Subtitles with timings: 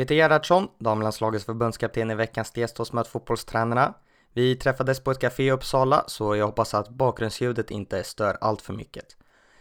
[0.00, 3.94] Peter Gerhardsson, damlandslagets förbundskapten, i veckans gäst hos Möt fotbollstränarna.
[4.32, 8.62] Vi träffades på ett café i Uppsala, så jag hoppas att bakgrundsljudet inte stör allt
[8.62, 9.04] för mycket.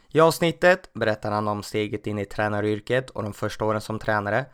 [0.08, 4.46] I avsnittet berättar han om steget in i tränaryrket och de första åren som tränare,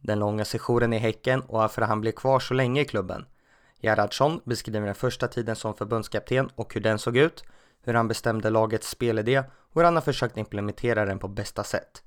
[0.00, 3.26] den långa sessionen i Häcken och varför han blev kvar så länge i klubben.
[3.80, 7.44] Gerhardsson beskriver den första tiden som förbundskapten och hur den såg ut,
[7.82, 12.02] hur han bestämde lagets spelidé och hur han har försökt implementera den på bästa sätt.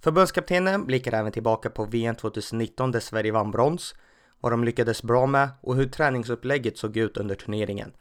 [0.00, 3.94] Förbundskaptenen blickar även tillbaka på VM 2019 där Sverige vann brons,
[4.40, 7.92] vad de lyckades bra med och hur träningsupplägget såg ut under turneringen.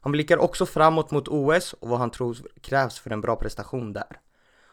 [0.00, 3.92] Han blickar också framåt mot OS och vad han tror krävs för en bra prestation
[3.92, 4.20] där.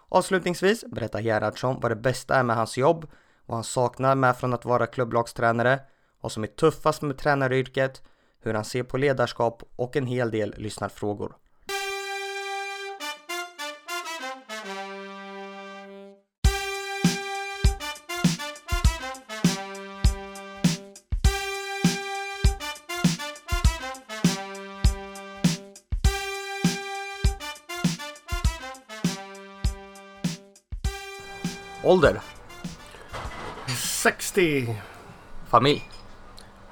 [0.10, 3.08] Avslutningsvis berättar Gerhardsson vad det bästa är med hans jobb,
[3.46, 5.80] vad han saknar med från att vara klubblagstränare,
[6.22, 8.02] vad som är tuffast med tränaryrket,
[8.42, 11.36] hur han ser på ledarskap och en hel del lyssnarfrågor.
[31.92, 32.22] Ålder?
[33.78, 34.82] 60.
[35.50, 35.90] Familj?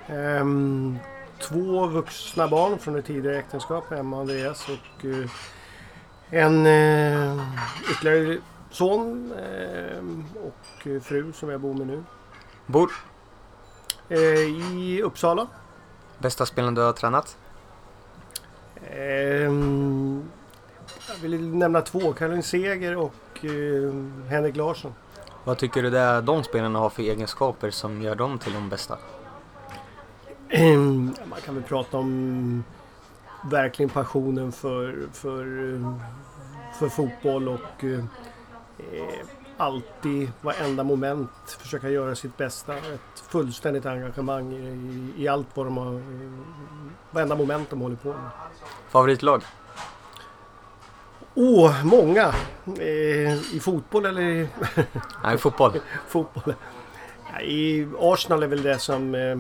[0.07, 0.97] Ehm,
[1.41, 5.29] två vuxna barn från ett tidigare äktenskap, Emma och Andreas och eh,
[6.29, 7.43] en eh,
[7.91, 8.37] ytterligare
[8.71, 12.03] son ehm, och eh, fru som jag bor med nu.
[12.65, 12.91] Bor?
[14.09, 15.47] Eh, I Uppsala.
[16.17, 17.37] Bästa spelen du har tränat?
[18.91, 20.29] Ehm,
[21.09, 23.93] jag vill nämna två, Caroline Seger och eh,
[24.29, 24.93] Henrik Larsson.
[25.43, 28.69] Vad tycker du det är de spelarna har för egenskaper som gör dem till de
[28.69, 28.97] bästa?
[30.49, 32.63] Ehm, Man kan väl prata om
[33.43, 35.45] verkligen passionen för, för,
[36.79, 38.03] för fotboll och eh,
[39.57, 41.29] alltid varenda moment
[41.59, 42.77] försöka göra sitt bästa.
[42.77, 46.01] Ett fullständigt engagemang i, i allt vad de har,
[47.11, 48.29] varenda moment de håller på med.
[48.89, 49.43] Favoritlag?
[51.41, 52.33] Åh, oh, många!
[52.79, 54.47] Eh, I fotboll eller i
[55.23, 55.79] Nej, fotboll.
[56.07, 56.53] fotboll?
[57.43, 59.37] I Arsenal är väl det som, eh,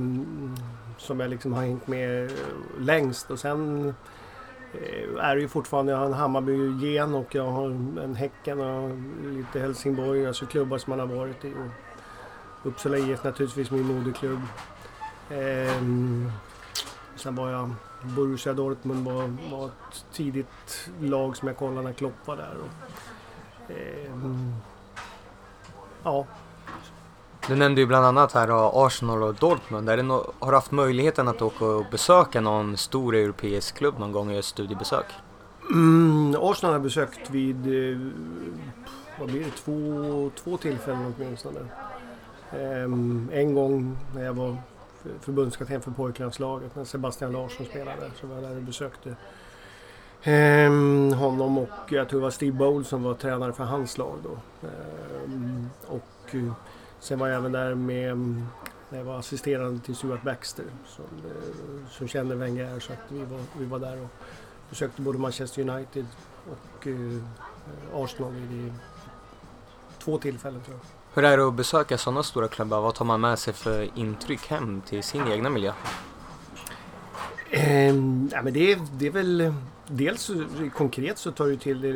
[0.97, 2.31] som jag liksom har hängt med
[2.79, 3.93] längst och sen
[4.73, 7.65] eh, är det ju fortfarande, jag har en Hammarby-gen och jag har
[8.03, 8.89] en Häcken och
[9.23, 11.53] lite Helsingborg, alltså klubbar som man har varit i.
[11.53, 14.41] Och Uppsala IF naturligtvis min moderklubb.
[15.29, 15.83] Eh,
[17.15, 17.69] sen var jag
[18.03, 22.55] Borussia Dortmund var, var ett tidigt lag som jag kollade när Klopp var där.
[22.57, 24.11] Och, eh,
[26.03, 26.25] ja.
[27.47, 29.89] Du nämnde ju bland annat här Arsenal och Dortmund.
[29.89, 33.99] Är det no har du haft möjligheten att åka och besöka någon stor europeisk klubb
[33.99, 35.05] någon gång i ett studiebesök?
[35.69, 37.99] Mm, Arsenal har jag besökt vid eh,
[39.19, 41.59] vad blir det, två, två tillfällen åtminstone.
[42.51, 42.83] Eh,
[43.39, 44.57] en gång när jag var
[45.21, 48.11] förbundskapten för pojklandslaget när Sebastian Larsson spelade.
[48.21, 49.15] Så var jag där och besökte
[50.23, 54.17] ehm, honom och jag tror det var Steve Bowles som var tränare för hans lag
[54.23, 54.67] då.
[54.67, 56.53] Ehm, och eh,
[56.99, 58.17] sen var jag även där med
[58.89, 63.23] när jag var assisterande till Stuart Baxter som, eh, som känner Wenger så att vi
[63.23, 64.09] var, vi var där och
[64.69, 66.05] besökte både Manchester United
[66.49, 68.73] och eh, Arsenal vid
[69.99, 70.98] två tillfällen tror jag.
[71.13, 72.81] Hur är det att besöka sådana stora klubbar?
[72.81, 75.71] Vad tar man med sig för intryck hem till sin egna miljö?
[77.49, 77.87] Eh,
[78.31, 79.53] ja, men det, är, det är väl
[79.87, 80.31] dels
[80.75, 81.91] konkret så tar du till det.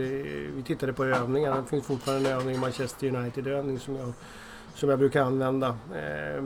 [0.56, 1.62] Vi tittade på övningar.
[1.62, 4.14] Det finns fortfarande en övning, Manchester United-övning som jag,
[4.76, 5.68] som jag brukar använda.
[5.68, 6.44] Eh,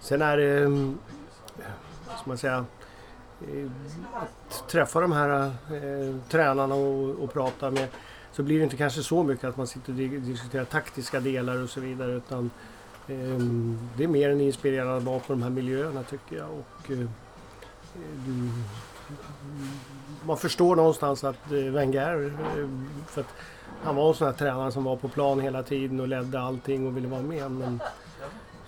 [0.00, 0.66] sen är det,
[2.08, 2.64] vad ska man säga,
[3.52, 3.72] ehm,
[4.14, 7.88] att träffa de här eh, tränarna och, och prata med
[8.32, 11.70] så blir det inte kanske så mycket att man sitter och diskuterar taktiska delar och
[11.70, 12.50] så vidare utan
[13.08, 13.38] eh,
[13.96, 16.48] det är mer en inspirerande att vara på de här miljöerna tycker jag.
[16.50, 17.08] Och, eh,
[18.26, 18.48] du,
[20.26, 22.68] man förstår någonstans att eh, Wenger, eh,
[23.06, 23.34] för att
[23.84, 26.86] han var en sån här tränare som var på plan hela tiden och ledde allting
[26.86, 27.50] och ville vara med.
[27.50, 27.80] Men,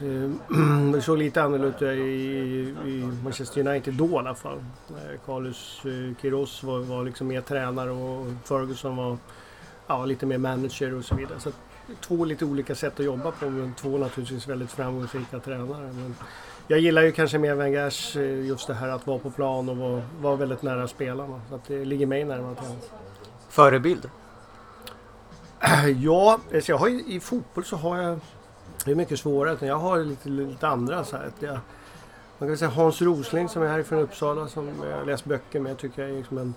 [0.00, 4.59] ehm, det såg lite annorlunda ut i, i Manchester United då i alla fall.
[4.89, 9.16] Eh, Carlos eh, Queiroz var, var liksom mer tränare och Ferguson var
[9.86, 11.41] ja, lite mer manager och så vidare.
[11.41, 11.51] Så
[12.01, 15.92] två lite olika sätt att jobba på men två naturligtvis väldigt framgångsrika tränare.
[15.92, 16.15] Men
[16.69, 19.77] jag gillar ju kanske mer Wengers eh, just det här att vara på plan och
[19.77, 21.41] vara, vara väldigt nära spelarna.
[21.48, 22.89] Så att det ligger mig närmare till
[23.48, 24.10] Förebild?
[25.97, 28.21] Ja, alltså jag har i fotboll så har jag
[28.84, 29.66] det är mycket svårare.
[29.66, 31.30] Jag har lite, lite andra så här.
[31.39, 31.59] Jag,
[32.39, 35.78] man kan säga Hans Rosling som är härifrån Uppsala som jag läst böcker med.
[35.78, 36.54] Tycker jag är liksom en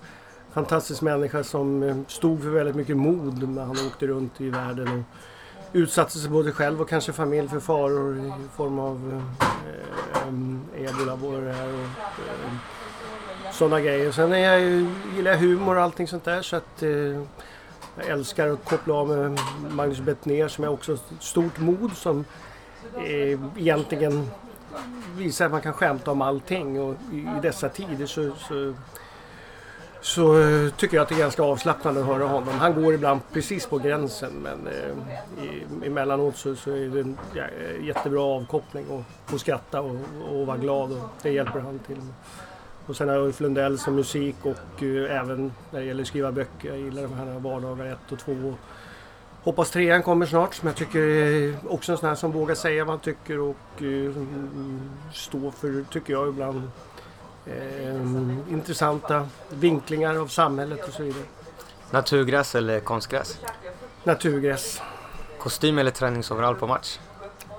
[0.57, 5.05] fantastisk människa som eh, stod för väldigt mycket mod när han åkte runt i världen.
[5.73, 10.27] utsatte sig både själv och kanske familj för faror i form av eh,
[10.75, 11.89] eh ebola här och
[12.27, 12.51] eh,
[13.51, 14.11] sådana grejer.
[14.11, 14.61] Sen är jag,
[15.15, 16.89] gillar jag humor och allting sånt där så att eh,
[17.95, 19.39] jag älskar att koppla av med
[19.71, 22.25] Magnus Bettner som är också stort mod som
[22.95, 24.29] eh, egentligen
[25.17, 28.73] visar att man kan skämta om allting och i, i dessa tider så, så
[30.01, 32.53] så eh, tycker jag att det är ganska avslappnande att höra honom.
[32.59, 37.17] Han går ibland precis på gränsen men eh, i, emellanåt så, så är det en
[37.33, 37.43] ja,
[37.81, 39.95] jättebra avkoppling och få skratta och,
[40.31, 42.13] och vara glad och det hjälper han till med.
[42.87, 46.07] Och sen har jag Ulf Lundell som musik och eh, även när det gäller att
[46.07, 46.69] skriva böcker.
[46.69, 48.53] Jag gillar de här vardagar 1 och 2.
[49.43, 52.85] Hoppas trean kommer snart som jag tycker är också en sån här som vågar säga
[52.85, 54.15] vad han tycker och uh,
[55.13, 56.61] stå för, tycker jag ibland,
[57.51, 61.23] eh, intressanta vinklingar av samhället och så vidare.
[61.91, 63.39] Naturgräs eller konstgräs?
[64.03, 64.81] Naturgräs.
[65.39, 66.99] Kostym eller träningsoverall på match?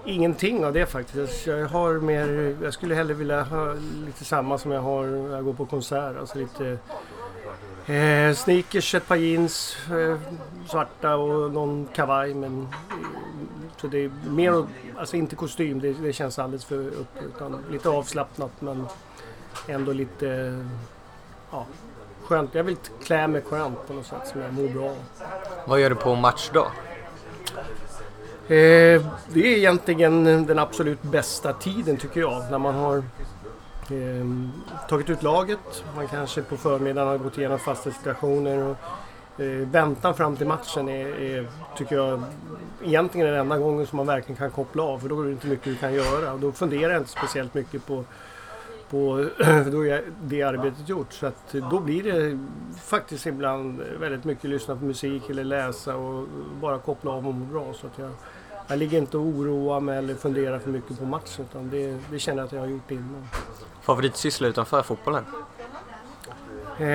[0.04, 1.46] Ingenting av det faktiskt.
[1.46, 3.74] Jag har mer, jag skulle hellre vilja ha
[4.06, 6.16] lite samma som jag har när jag går på konsert.
[6.18, 6.78] Alltså lite
[7.94, 10.18] eh, sneakers, ett par jeans, eh,
[10.68, 12.34] svarta och någon kavaj.
[12.34, 12.96] Men, eh,
[13.80, 14.66] så det är mer,
[14.98, 17.16] alltså inte kostym, det, det känns alldeles för upp.
[17.26, 18.86] Utan lite avslappnat men
[19.66, 20.58] ändå lite
[21.50, 21.66] ja,
[22.24, 22.54] skönt.
[22.54, 24.96] Jag vill klä mig skönt på något sätt som jag mår bra av.
[25.64, 26.66] Vad gör du på matchdag?
[28.48, 32.42] Eh, det är egentligen den absolut bästa tiden tycker jag.
[32.50, 34.26] När man har eh,
[34.88, 38.62] tagit ut laget, man kanske på förmiddagen har gått igenom fasta situationer.
[38.62, 38.76] Och,
[39.42, 42.22] eh, väntan fram till matchen är, är, tycker jag,
[42.84, 44.98] egentligen den enda gången som man verkligen kan koppla av.
[44.98, 46.32] För då är det inte mycket du kan göra.
[46.32, 48.04] Och då funderar jag inte speciellt mycket på
[48.90, 49.28] på,
[49.72, 51.12] då är det arbetet gjort.
[51.12, 52.38] Så att då blir det
[52.82, 56.26] faktiskt ibland väldigt mycket lyssna på musik eller läsa och
[56.60, 57.74] bara koppla av och må bra.
[57.74, 58.10] Så att jag,
[58.68, 62.18] jag ligger inte och oroar mig eller funderar för mycket på matchen utan det, det
[62.18, 63.28] känner jag att jag har gjort innan.
[63.82, 65.24] Favoritsyssla utanför fotbollen?
[66.78, 66.86] Eh,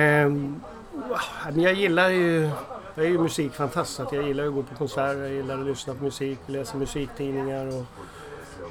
[1.54, 2.50] jag gillar ju
[2.96, 5.94] jag är ju musikfantast så jag gillar att gå på konserter, jag gillar att lyssna
[5.94, 7.84] på musik, läsa musiktidningar och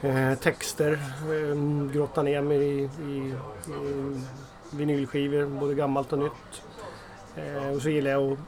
[0.04, 0.92] eh, texter.
[0.92, 3.34] Eh, grotta ner mig i, i,
[3.72, 4.22] i
[4.72, 6.64] vinylskivor, både gammalt och nytt.
[7.36, 8.40] Eh, och så gillar jag att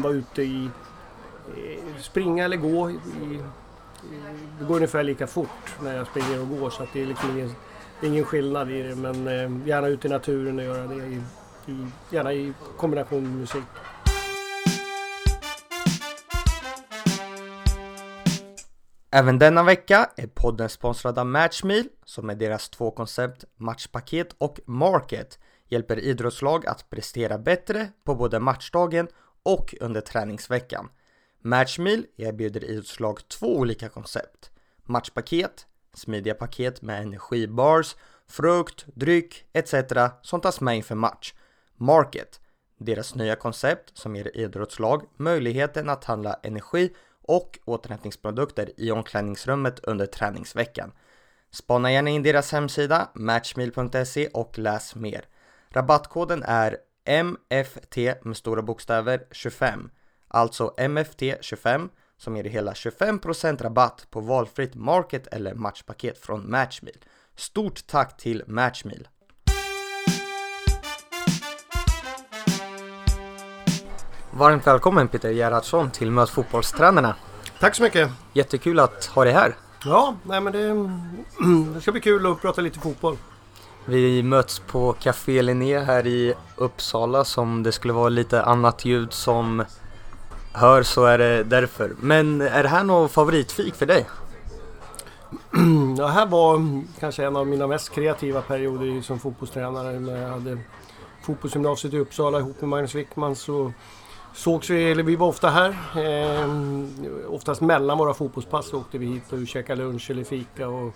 [0.02, 0.70] vara ute i
[2.00, 2.90] springa eller gå.
[2.90, 3.40] I, i,
[4.58, 7.30] det går ungefär lika fort när jag springer och går så att det är liksom
[7.30, 7.50] ingen,
[8.02, 8.94] ingen skillnad i det.
[8.94, 11.22] Men eh, gärna ute i naturen och göra det i,
[11.66, 13.64] i, gärna i kombination med musik.
[19.16, 24.60] Även denna vecka är podden sponsrad av Matchmeal som med deras två koncept Matchpaket och
[24.64, 25.38] Market
[25.68, 29.08] hjälper idrottslag att prestera bättre på både matchdagen
[29.42, 30.88] och under träningsveckan.
[31.40, 34.50] Matchmeal erbjuder idrottslag två olika koncept.
[34.82, 37.96] Matchpaket, smidiga paket med energibars,
[38.28, 39.74] frukt, dryck etc.
[40.22, 41.34] som tas med inför match.
[41.76, 42.40] Market,
[42.78, 46.90] deras nya koncept som ger idrottslag möjligheten att handla energi
[47.24, 50.92] och återhämtningsprodukter i omklädningsrummet under träningsveckan.
[51.50, 55.24] Spana gärna in deras hemsida matchmeal.se och läs mer.
[55.68, 59.90] Rabattkoden är MFT med stora bokstäver 25
[60.28, 66.96] Alltså MFT25 som ger hela 25% rabatt på valfritt market eller matchpaket från Matchmeal.
[67.36, 69.08] Stort tack till Matchmeal!
[74.36, 77.14] Varmt välkommen Peter Gerhardsson till Möt fotbollstränarna.
[77.60, 78.10] Tack så mycket!
[78.32, 79.56] Jättekul att ha dig här.
[79.84, 83.16] Ja, nej men det, det ska bli kul att prata lite fotboll.
[83.84, 89.12] Vi möts på Café Linné här i Uppsala som det skulle vara lite annat ljud
[89.12, 89.64] som
[90.52, 91.92] hör så är det därför.
[92.00, 94.06] Men är det här något favoritfik för dig?
[95.98, 100.00] Ja, här var kanske en av mina mest kreativa perioder som fotbollstränare.
[100.00, 100.58] När jag hade
[101.22, 103.72] fotbollsgymnasiet i Uppsala ihop med Magnus Wickman så
[104.34, 105.70] sågs vi, eller vi var ofta här.
[105.96, 106.48] Eh,
[107.28, 110.94] oftast mellan våra fotbollspass åkte vi hit och käkade lunch eller fika och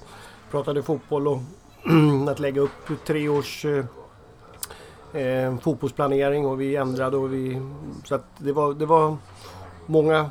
[0.50, 1.38] pratade fotboll och
[2.28, 3.84] att lägga upp tre års eh,
[5.22, 7.62] eh, fotbollsplanering och vi ändrade och vi...
[8.04, 9.16] Så att det var, det var
[9.86, 10.30] många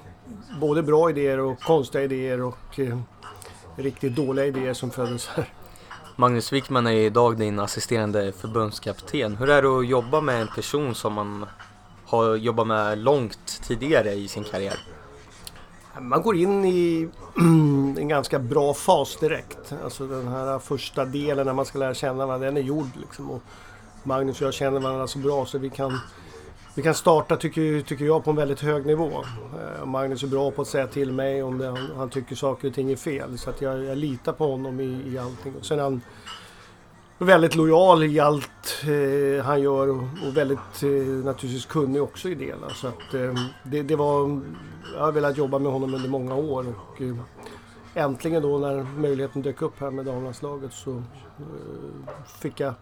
[0.62, 2.98] både bra idéer och konstiga idéer och eh,
[3.76, 5.54] riktigt dåliga idéer som föddes här.
[6.16, 9.36] Magnus Wickman är idag din assisterande förbundskapten.
[9.36, 11.46] Hur är det att jobba med en person som man
[12.08, 14.80] har jobbat med långt tidigare i sin karriär?
[16.00, 17.10] Man går in i
[18.00, 19.74] en ganska bra fas direkt.
[19.84, 22.90] Alltså den här första delen när man ska lära känna varandra, den är gjord.
[23.02, 23.32] Liksom.
[23.32, 23.42] Och
[24.04, 26.00] Magnus och jag känner varandra så bra så vi kan
[26.76, 29.12] vi kan starta, tycker, tycker jag, på en väldigt hög nivå.
[29.80, 32.68] Eh, Magnus är bra på att säga till mig om det, han, han tycker saker
[32.68, 33.38] och ting är fel.
[33.38, 35.54] Så att jag, jag litar på honom i, i allting.
[35.60, 36.02] Och sen är han
[37.18, 40.90] väldigt lojal i allt eh, han gör och, och väldigt eh,
[41.26, 42.56] naturligtvis kunnig också i det.
[42.74, 43.34] Så att, eh,
[43.64, 44.42] det, det, var,
[44.96, 47.16] jag har velat jobba med honom under många år och eh,
[47.94, 51.04] äntligen då när möjligheten dök upp här med damlandslaget så eh,
[52.40, 52.74] fick jag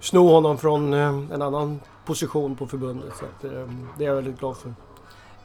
[0.00, 3.12] sno honom från eh, en annan position på förbundet.
[3.16, 4.74] Så att, eh, det är jag väldigt glad för.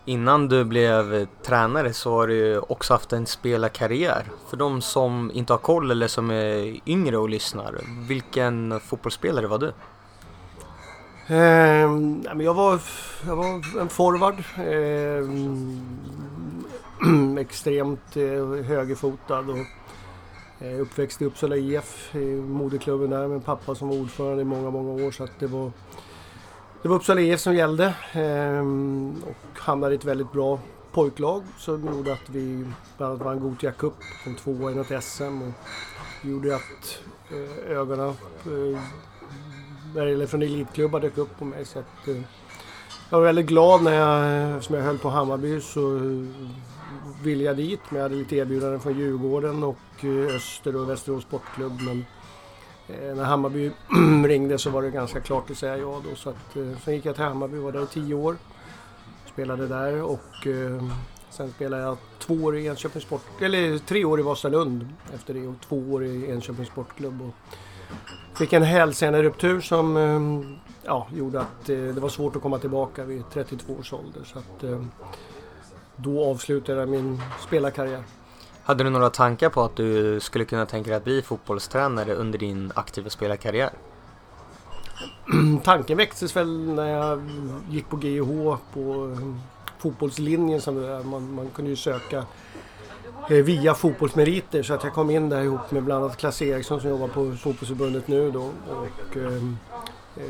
[0.08, 4.26] Innan du blev tränare så har du också haft en spelarkarriär.
[4.50, 9.60] För de som inte har koll eller som är yngre och lyssnar, vilken fotbollsspelare var
[9.60, 9.74] du?
[11.28, 12.80] Eh, jag, var,
[13.28, 14.36] jag var en forward.
[14.58, 15.24] Eh,
[17.42, 19.40] extremt eh, högerfotad.
[19.40, 19.58] Och,
[20.66, 24.70] eh, uppväxt i Uppsala IF, i moderklubben där med pappa som var ordförande i många,
[24.70, 25.12] många år.
[25.12, 25.72] Så att det var
[26.82, 30.60] det var Uppsala IF som gällde ehm, och hamnade i ett väldigt bra
[30.92, 32.66] pojklag som gjorde att vi
[32.98, 33.94] bland annat vann Gothia Cup,
[34.24, 35.54] kom tvåa i något SM och
[36.22, 37.00] gjorde att
[37.32, 38.14] eh, ögonen
[39.96, 41.66] eh, från elitklubbar dök upp på mig.
[41.66, 42.16] Så att, eh,
[43.10, 46.04] jag var väldigt glad när jag, eftersom jag höll på Hammarby så eh,
[47.24, 51.24] ville jag dit men jag hade lite erbjudanden från Djurgården och eh, Öster och Västerås
[51.24, 51.82] Sportklubb.
[51.82, 52.06] Men
[52.90, 53.72] Eh, när Hammarby
[54.28, 56.16] ringde så var det ganska klart att säga ja då.
[56.16, 58.38] Så att, eh, sen gick jag till Hammarby, var där i tio år.
[59.34, 60.84] Spelade där och eh,
[61.30, 65.48] sen spelade jag två år i Enköpings Sport, eller tre år i Vasalund efter det
[65.48, 67.22] och två år i Enköpings Sportklubb.
[67.22, 67.58] Och
[68.38, 73.74] fick en hälseneruptur som ja, gjorde att det var svårt att komma tillbaka vid 32
[73.74, 74.22] års ålder.
[74.24, 74.64] Så att,
[75.96, 78.04] då avslutade jag min spelarkarriär.
[78.68, 82.40] Hade du några tankar på att du skulle kunna tänka dig att bli fotbollstränare under
[82.40, 83.70] din aktiva spelarkarriär?
[85.64, 87.30] Tanken växtes väl när jag
[87.70, 89.18] gick på GIH på
[89.78, 90.62] fotbollslinjen.
[90.62, 92.26] Som man, man kunde ju söka
[93.30, 96.82] eh, via fotbollsmeriter så att jag kom in där ihop med bland annat Klas Eriksson
[96.82, 98.52] som jobbar på fotbollsförbundet nu då.
[98.70, 99.42] Och, eh, eh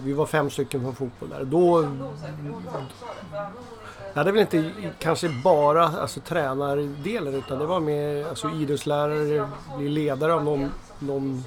[0.03, 1.43] vi var fem stycken från fotboll där.
[1.43, 1.87] Då
[4.17, 9.89] jag hade väl inte kanske bara alltså, tränardelen utan det var mer alltså, idrottslärare, bli
[9.89, 11.45] ledare av någon, någon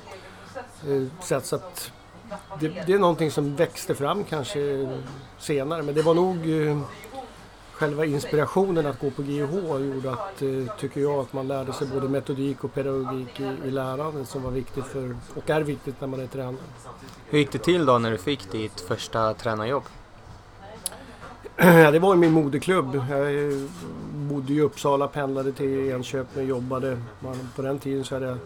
[0.89, 1.47] eh, sätt.
[1.47, 1.93] Så att
[2.61, 4.89] det, det, är någonting som växte fram kanske
[5.39, 6.81] senare men det var nog eh,
[7.73, 9.55] själva inspirationen att gå på GH
[9.95, 13.71] gjorde att, eh, tycker jag, att man lärde sig både metodik och pedagogik i, i
[13.71, 16.57] lärandet som var viktigt för, och är viktigt när man är tränare.
[17.27, 19.85] Hur gick det till då när du fick ditt första tränarjobb?
[21.93, 23.03] Det var min moderklubb.
[23.11, 23.59] Jag eh,
[24.13, 26.99] bodde i Uppsala, pendlade till Enköping och jobbade.
[27.57, 28.39] På den tiden så hade jag...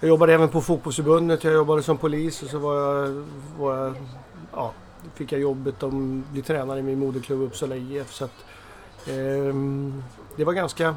[0.00, 3.24] Jag jobbade även på fotbollsförbundet, jag jobbade som polis och så var jag...
[3.58, 3.94] Var jag
[4.52, 4.72] ja,
[5.14, 5.92] fick jag jobbet att
[6.32, 8.12] bli tränare i min moderklubb Uppsala IF.
[8.12, 8.44] Så att,
[9.06, 9.54] eh,
[10.36, 10.94] det var ganska,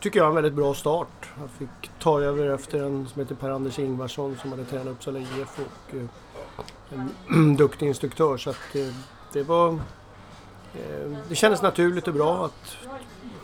[0.00, 1.28] tycker jag, en väldigt bra start.
[1.40, 5.58] Jag fick ta över efter en som heter Per-Anders Ingvarsson som hade tränat Uppsala IF
[5.58, 8.36] och eh, en duktig instruktör.
[8.36, 8.94] Så att, eh,
[9.32, 9.78] det var
[11.28, 12.76] det kändes naturligt och bra att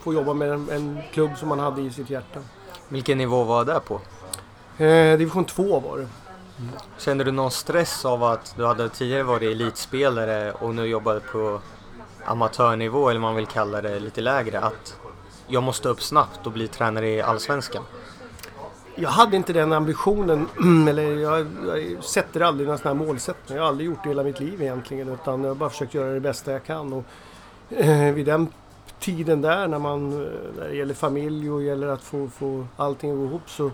[0.00, 2.40] få jobba med en, en klubb som man hade i sitt hjärta.
[2.88, 4.00] Vilken nivå var det på?
[4.85, 6.09] Eh, division 2 var det.
[6.59, 6.71] Mm.
[6.99, 11.61] Kände du någon stress av att du hade tidigare varit elitspelare och nu jobbade på
[12.25, 14.61] amatörnivå eller vad man vill kalla det lite lägre?
[14.61, 14.97] Att
[15.47, 17.83] jag måste upp snabbt och bli tränare i Allsvenskan?
[18.98, 20.48] Jag hade inte den ambitionen,
[20.88, 23.58] eller jag, jag sätter aldrig några sådana här målsättningar.
[23.58, 26.12] Jag har aldrig gjort det hela mitt liv egentligen utan jag har bara försökt göra
[26.12, 26.92] det bästa jag kan.
[26.92, 27.04] Och,
[27.70, 28.48] eh, vid den
[29.00, 33.10] tiden där när, man, eh, när det gäller familj och gäller att få, få allting
[33.10, 33.70] att gå ihop så,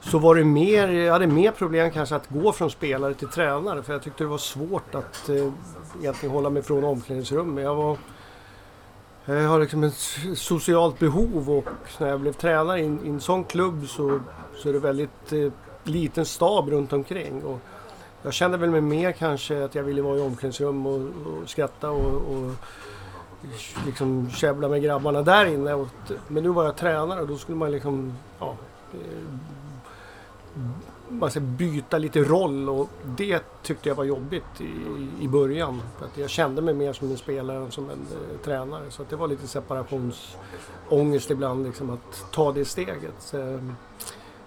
[0.00, 3.82] så var det mer, jag hade mer problem kanske att gå från spelare till tränare
[3.82, 5.52] för jag tyckte det var svårt att eh,
[6.00, 7.64] egentligen hålla mig från omklädningsrummet.
[7.64, 7.96] Jag var
[9.34, 11.64] jag har liksom ett socialt behov och
[11.98, 14.20] när jag blev tränare i en, i en sån klubb så,
[14.56, 15.52] så är det väldigt eh,
[15.84, 17.44] liten stab runt omkring.
[17.44, 17.60] Och
[18.22, 21.90] jag kände väl mig mer kanske att jag ville vara i omklädningsrum och, och skratta
[21.90, 22.52] och, och
[23.86, 25.74] liksom käbbla med grabbarna där inne.
[25.74, 25.88] Och,
[26.28, 28.56] men nu var jag tränare och då skulle man liksom ja,
[28.92, 28.98] eh,
[31.10, 34.72] man ska byta lite roll och det tyckte jag var jobbigt i,
[35.24, 35.82] i början.
[35.98, 38.90] För att jag kände mig mer som en spelare än som en eh, tränare.
[38.90, 43.14] Så det var lite separationsångest ibland liksom, att ta det steget.
[43.18, 43.60] Så, eh,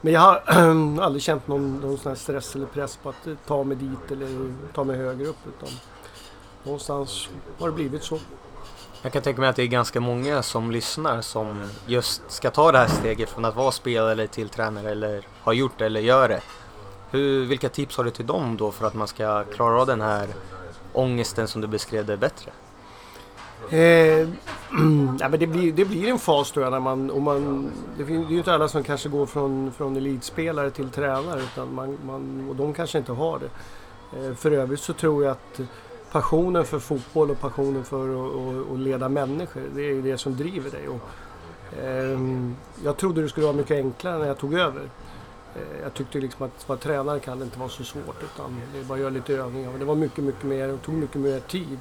[0.02, 0.42] men jag har
[1.02, 4.54] aldrig känt någon, någon sån stress eller press på att eh, ta mig dit eller
[4.74, 5.48] ta mig högre upp.
[5.48, 5.70] Utan
[6.64, 8.20] någonstans har det blivit så.
[9.04, 12.72] Jag kan tänka mig att det är ganska många som lyssnar som just ska ta
[12.72, 16.30] det här steget från att vara spelare till tränare eller har gjort det eller gör
[16.30, 16.42] det.
[17.12, 20.02] Hur, vilka tips har du till dem då för att man ska klara av den
[20.02, 20.28] här
[20.94, 22.52] ångesten som du beskrev det bättre?
[23.70, 23.80] Eh,
[25.20, 26.72] ja, men det, blir, det blir en fas tror jag.
[26.72, 29.72] När man, och man, det, finns, det är ju inte alla som kanske går från,
[29.78, 33.50] från elitspelare till tränare utan man, man, och de kanske inte har det.
[34.20, 35.62] Eh, för övrigt så tror jag att
[36.12, 38.10] passionen för fotboll och passionen för
[38.74, 40.88] att, leda människor, det är det som driver dig.
[40.88, 41.02] Och,
[41.84, 42.20] eh,
[42.84, 44.90] jag trodde det skulle vara mycket enklare när jag tog över.
[45.56, 48.80] Eh, jag tyckte liksom att vara tränare kan det inte vara så svårt utan det
[48.80, 49.70] är bara att göra lite övningar.
[49.70, 51.80] Men det var mycket, mycket mer, det tog mycket mer tid.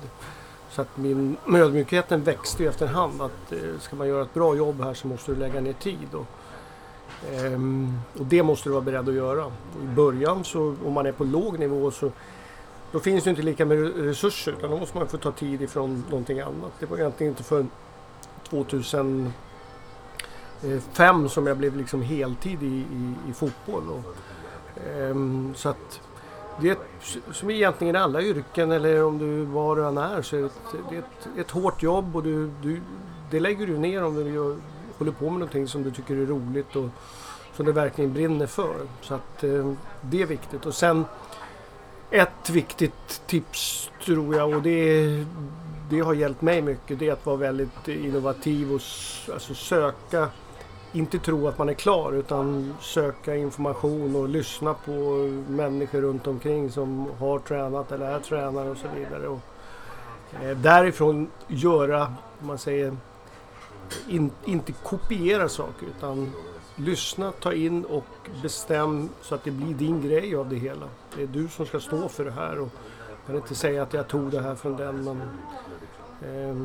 [0.71, 3.23] Så att min ödmjukheten växte ju efterhand.
[3.23, 6.09] Att eh, ska man göra ett bra jobb här så måste du lägga ner tid.
[6.13, 6.27] Och,
[7.33, 9.47] ehm, och det måste du vara beredd att göra.
[9.83, 12.11] I början så om man är på låg nivå så
[12.93, 16.05] då finns det inte lika med resurser utan då måste man få ta tid ifrån
[16.11, 16.73] någonting annat.
[16.81, 17.67] Det var egentligen inte för
[18.49, 19.33] 2005
[21.29, 23.83] som jag blev liksom heltid i, i, i fotboll.
[23.89, 24.05] Och,
[24.87, 26.01] ehm, så att
[26.61, 26.87] det är ett,
[27.33, 30.75] som egentligen alla yrken eller om du var du än är så är det ett,
[30.91, 32.81] det är ett, ett hårt jobb och du, du,
[33.31, 34.57] det lägger du ner om du gör,
[34.99, 36.89] håller på med någonting som du tycker är roligt och
[37.57, 38.77] som du verkligen brinner för.
[39.01, 40.67] Så att eh, det är viktigt.
[40.67, 41.05] Och sen
[42.11, 45.25] ett viktigt tips tror jag och det,
[45.91, 48.81] det har hjälpt mig mycket det är att vara väldigt innovativ och
[49.33, 50.29] alltså söka
[50.93, 54.91] inte tro att man är klar utan söka information och lyssna på
[55.49, 59.29] människor runt omkring som har tränat eller är tränare och så vidare.
[59.29, 59.41] Och,
[60.43, 62.97] eh, därifrån göra, om man säger,
[64.09, 66.33] in, inte kopiera saker utan
[66.81, 68.05] lyssna, ta in och
[68.43, 70.89] bestäm så att det blir din grej av det hela.
[71.17, 72.69] Det är du som ska stå för det här och
[73.09, 75.23] jag kan inte säga att jag tog det här från den men
[76.23, 76.57] eh,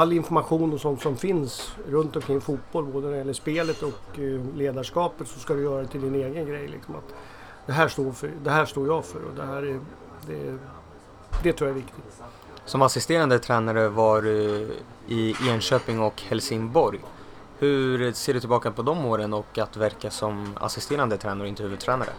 [0.00, 4.18] all information och sånt som finns runt omkring fotboll, både när det gäller spelet och
[4.18, 6.68] eh, ledarskapet, så ska du göra det till din egen grej.
[6.68, 7.14] Liksom, att
[7.66, 9.80] det, här står för, det här står jag för och det här är,
[10.26, 10.58] det,
[11.42, 12.22] det tror jag är viktigt.
[12.64, 14.68] Som assisterande tränare var du
[15.08, 17.00] i Enköping och Helsingborg.
[17.60, 21.62] Hur ser du tillbaka på de åren och att verka som assisterande tränare och inte
[21.62, 22.10] huvudtränare?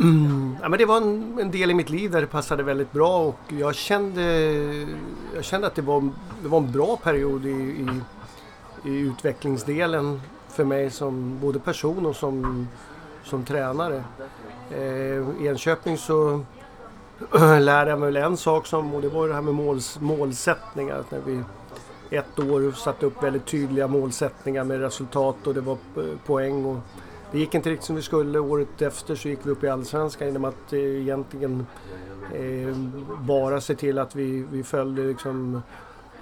[0.00, 0.56] Mm.
[0.62, 3.18] Ja, men det var en, en, del i mitt liv där det passade väldigt bra
[3.18, 4.22] och jag kände,
[5.34, 6.10] jag kände att det var,
[6.42, 8.00] det var en bra period i, i,
[8.84, 12.68] i utvecklingsdelen för mig som både person och som,
[13.24, 14.04] som tränare.
[14.70, 16.44] Eh, I Enköping så
[17.60, 21.04] lärde jag mig väl en sak som, och det var det här med måls, målsättningar.
[21.10, 21.42] När vi
[22.12, 26.64] ett år satte upp väldigt tydliga målsättningar med resultat och det var eh, poäng.
[26.64, 26.78] Och,
[27.32, 28.38] det gick inte riktigt som vi skulle.
[28.38, 31.66] Året efter så gick vi upp i Allsvenskan genom att eh, egentligen
[32.34, 32.76] eh,
[33.20, 35.62] bara se till att vi, vi följde liksom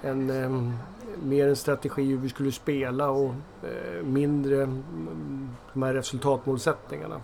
[0.01, 0.73] en, eh,
[1.23, 7.21] mer en strategi hur vi skulle spela och eh, mindre mm, de här resultatmålsättningarna.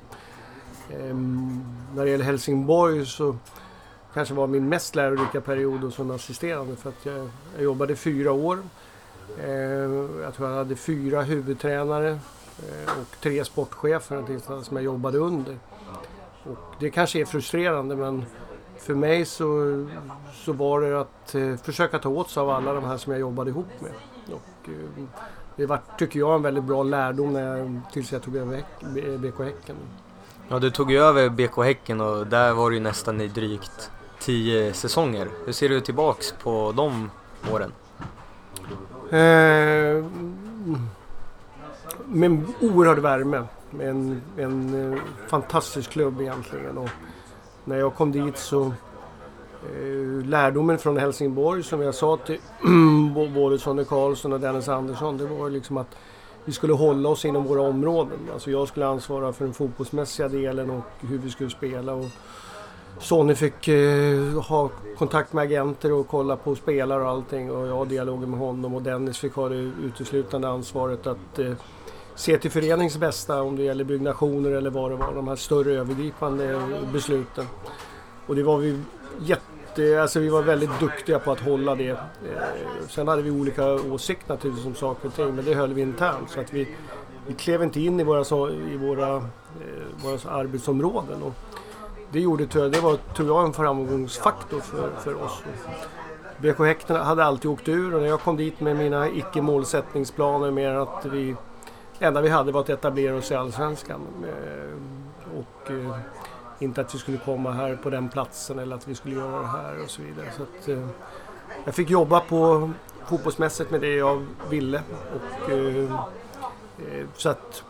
[0.90, 1.16] Eh,
[1.96, 3.36] när det gäller Helsingborg så
[4.18, 8.60] kanske var min mest lärorika period som assisterande för att jag, jag jobbade fyra år.
[9.44, 9.52] Eh,
[10.24, 12.20] jag tror jag hade fyra huvudtränare
[12.60, 15.58] Eh, och tre sportchefer som jag jobbade under.
[16.44, 18.26] Och det kanske är frustrerande men
[18.78, 19.86] för mig så,
[20.34, 23.20] så var det att eh, försöka ta åt sig av alla de här som jag
[23.20, 23.92] jobbade ihop med.
[24.26, 25.04] Och, eh,
[25.56, 28.64] det var, tycker jag, en väldigt bra lärdom när jag, tills jag tog över
[29.18, 29.76] BK Häcken.
[30.50, 34.74] Ja, du tog ju över BK Häcken och där var du nästan i drygt tio
[34.74, 35.28] säsonger.
[35.46, 37.12] Hur ser du tillbaks på de
[37.52, 37.72] åren?
[39.10, 40.06] Eh,
[42.06, 43.44] med en oerhörd värme.
[43.70, 46.78] Med en, en eh, fantastisk klubb egentligen.
[46.78, 46.90] Och
[47.66, 52.40] när jag kom dit så eh, lärdomen från Helsingborg som jag sa till
[53.36, 55.98] både Sonny Karlsson och Dennis Andersson det var liksom att
[56.46, 58.20] vi skulle hålla oss inom våra områden.
[58.34, 61.94] Alltså jag skulle ansvara för den fotbollsmässiga delen och hur vi skulle spela.
[61.94, 62.06] Och
[63.00, 67.76] Sonny fick eh, ha kontakt med agenter och kolla på spelare och allting och jag
[67.76, 71.54] har dialogen med honom och Dennis fick ha det uteslutande ansvaret att eh,
[72.16, 75.74] se till föreningens bästa om det gäller byggnationer eller vad det var, de här större
[75.74, 76.62] övergripande
[76.94, 77.46] besluten.
[78.28, 78.82] Och det var vi
[79.20, 81.90] jätte, alltså vi var väldigt duktiga på att hålla det.
[81.90, 81.98] Eh,
[82.90, 86.30] sen hade vi olika åsikter naturligtvis om saker och ting men det höll vi internt
[86.30, 86.68] så att vi,
[87.28, 89.24] vi klev inte in i våra, i våra, eh,
[90.04, 91.24] våra arbetsområden.
[91.24, 91.34] Och
[92.12, 95.44] det gjorde, det var tror jag en framgångsfaktor för, för oss.
[96.38, 100.52] BK Häcken hade alltid åkt ur och när jag kom dit med mina icke målsättningsplaner
[100.52, 101.36] mer att vi
[102.00, 104.02] det enda vi hade var att etablera oss i Allsvenskan.
[105.38, 105.98] Och eh,
[106.60, 109.48] inte att vi skulle komma här på den platsen eller att vi skulle göra det
[109.48, 110.28] här och så vidare.
[110.38, 110.88] Så att, eh,
[111.66, 112.72] jag fick jobba på
[113.06, 114.82] fotbollsmässigt med det jag ville.
[115.16, 115.90] Och, eh,
[117.16, 117.64] så att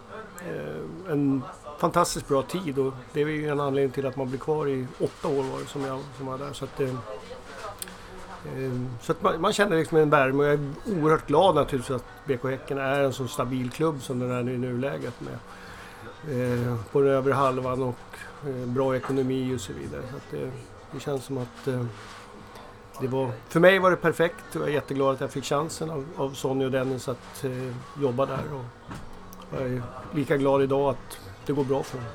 [1.10, 1.44] en
[1.78, 4.88] fantastiskt bra tid och det är ju en anledning till att man blir kvar i
[5.00, 6.54] åtta år var det som jag som var där.
[6.54, 10.70] Så att, eh, eh, så att man, man, känner liksom en värme och jag är
[10.86, 14.58] oerhört glad naturligtvis att BK Häcken är en så stabil klubb som den är i
[14.58, 15.38] nuläget med
[16.28, 20.02] eh, på den övre halvan och eh, bra ekonomi och så vidare.
[20.12, 20.50] Så att, eh,
[20.92, 21.86] det känns som att eh,
[23.02, 25.90] det var, för mig var det perfekt och jag är jätteglad att jag fick chansen
[25.90, 28.44] av, av Sonny och Dennis att eh, jobba där.
[28.54, 28.66] Och
[29.58, 29.82] jag är
[30.14, 32.08] lika glad idag att det går bra för dem.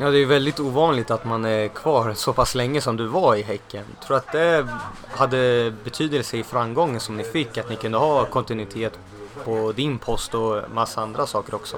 [0.00, 3.36] Ja, det är väldigt ovanligt att man är kvar så pass länge som du var
[3.36, 3.84] i Häcken.
[4.06, 4.68] Tror du att det
[5.08, 7.58] hade betydelse i framgången som ni fick?
[7.58, 8.98] Att ni kunde ha kontinuitet
[9.44, 11.76] på din post och massa andra saker också?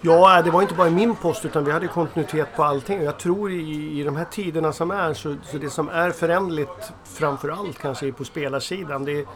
[0.00, 3.02] Ja, det var inte bara i min post utan vi hade kontinuitet på allting.
[3.02, 6.92] Jag tror i, i de här tiderna som är så, så det som är förändligt
[7.04, 9.04] framför allt kanske är på spelarsidan.
[9.04, 9.26] Det,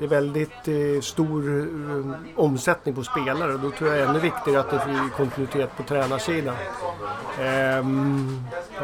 [0.00, 4.08] det är väldigt eh, stor eh, omsättning på spelare och då tror jag det är
[4.08, 6.54] ännu viktigare att det blir kontinuitet på tränarsidan.
[7.38, 7.46] Eh,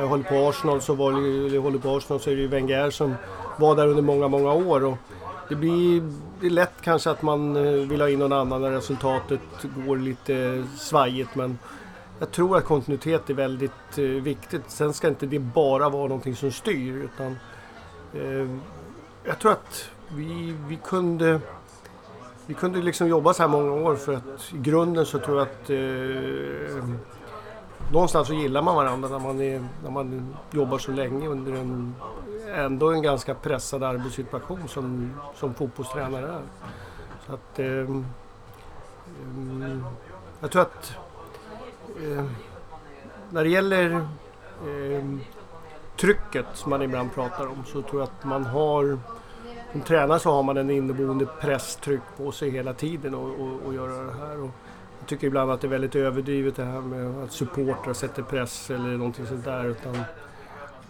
[0.01, 2.49] jag håller på Arsenal så var det, jag håller på Arsenal så är det ju
[2.49, 3.15] Wenger som
[3.57, 4.85] var där under många, många år.
[4.85, 4.97] Och
[5.49, 6.03] det blir
[6.41, 9.41] det är lätt kanske att man eh, vill ha in någon annan när resultatet
[9.87, 11.59] går lite svajigt men
[12.19, 14.63] jag tror att kontinuitet är väldigt eh, viktigt.
[14.67, 17.37] Sen ska inte det bara vara någonting som styr utan
[18.15, 18.49] eh,
[19.25, 21.41] jag tror att vi, vi kunde
[22.47, 25.49] vi kunde liksom jobba så här många år för att i grunden så tror jag
[25.49, 26.85] att eh,
[27.93, 31.95] någonstans så gillar man varandra när man, är, när man jobbar så länge under en
[32.55, 36.43] ändå en ganska pressad arbetssituation som, som fotbollstränare är.
[37.27, 37.87] Så att, eh, eh
[40.41, 40.97] jag tror att
[42.03, 42.25] eh,
[43.31, 43.91] när det gäller
[44.67, 45.05] eh,
[45.97, 48.99] trycket som man ibland pratar om så tror jag att man har
[49.77, 53.75] som tränare så har man en inneboende presstryck på sig hela tiden och, och, och
[53.75, 54.43] göra det här.
[54.43, 54.51] Och
[54.99, 58.71] jag tycker ibland att det är väldigt överdrivet det här med att supportrar sätter press
[58.71, 59.65] eller någonting sånt där.
[59.65, 59.99] Utan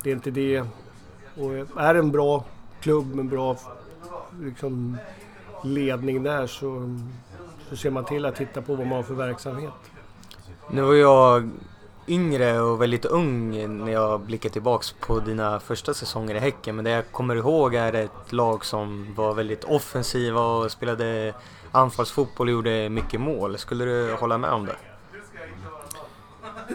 [0.03, 0.65] det är inte det
[1.37, 2.45] och är en bra
[2.81, 3.57] klubb med bra
[4.41, 4.97] liksom,
[5.65, 6.99] ledning där så,
[7.69, 9.73] så ser man till att titta på vad man har för verksamhet.
[10.71, 11.51] Nu var jag
[12.07, 13.51] yngre och väldigt ung
[13.85, 16.77] när jag blickar tillbaks på dina första säsonger i Häcken.
[16.77, 21.35] Men det jag kommer ihåg är ett lag som var väldigt offensiva och spelade
[21.73, 23.59] anfallsfotboll och gjorde mycket mål.
[23.59, 24.77] Skulle du hålla med om det?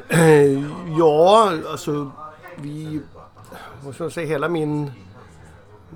[0.10, 0.63] Eh,
[0.98, 2.12] ja, alltså
[2.56, 3.02] vi
[3.84, 4.91] vad ska man säga, hela min...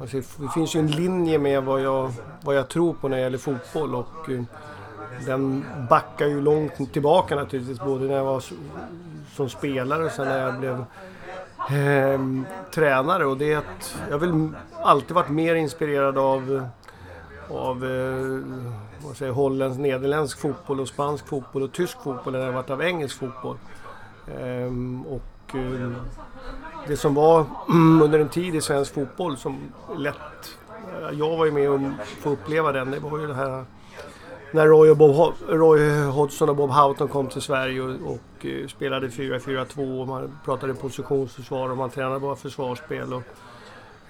[0.01, 3.23] Alltså, det finns ju en linje med vad jag, vad jag tror på när det
[3.23, 4.43] gäller fotboll och eh,
[5.25, 7.79] den backar ju långt tillbaka naturligtvis.
[7.79, 8.43] Både när jag var
[9.33, 10.85] som spelare och sen när jag blev
[11.69, 12.19] eh,
[12.73, 13.25] tränare.
[13.25, 14.51] Och det är att jag har
[14.83, 16.67] alltid varit mer inspirerad av,
[17.49, 18.65] av eh,
[19.05, 22.81] vad säger, holländsk, nederländsk fotboll och spansk fotboll och tysk fotboll än jag varit av
[22.81, 23.57] engelsk fotboll.
[24.27, 24.73] Eh,
[25.07, 25.91] och eh,
[26.87, 27.45] det som var
[28.03, 29.59] under en tid i svensk fotboll som
[29.97, 30.57] lätt...
[31.11, 31.79] Jag var ju med och
[32.21, 32.91] få uppleva den.
[32.91, 33.65] Det var ju det här
[34.55, 38.67] när Roy, och Bob, Roy Hodgson och Bob Houghton kom till Sverige och, och eh,
[38.67, 43.13] spelade 4-4-2 och man pratade positionsförsvar och man tränade bara försvarsspel.
[43.13, 43.23] Och,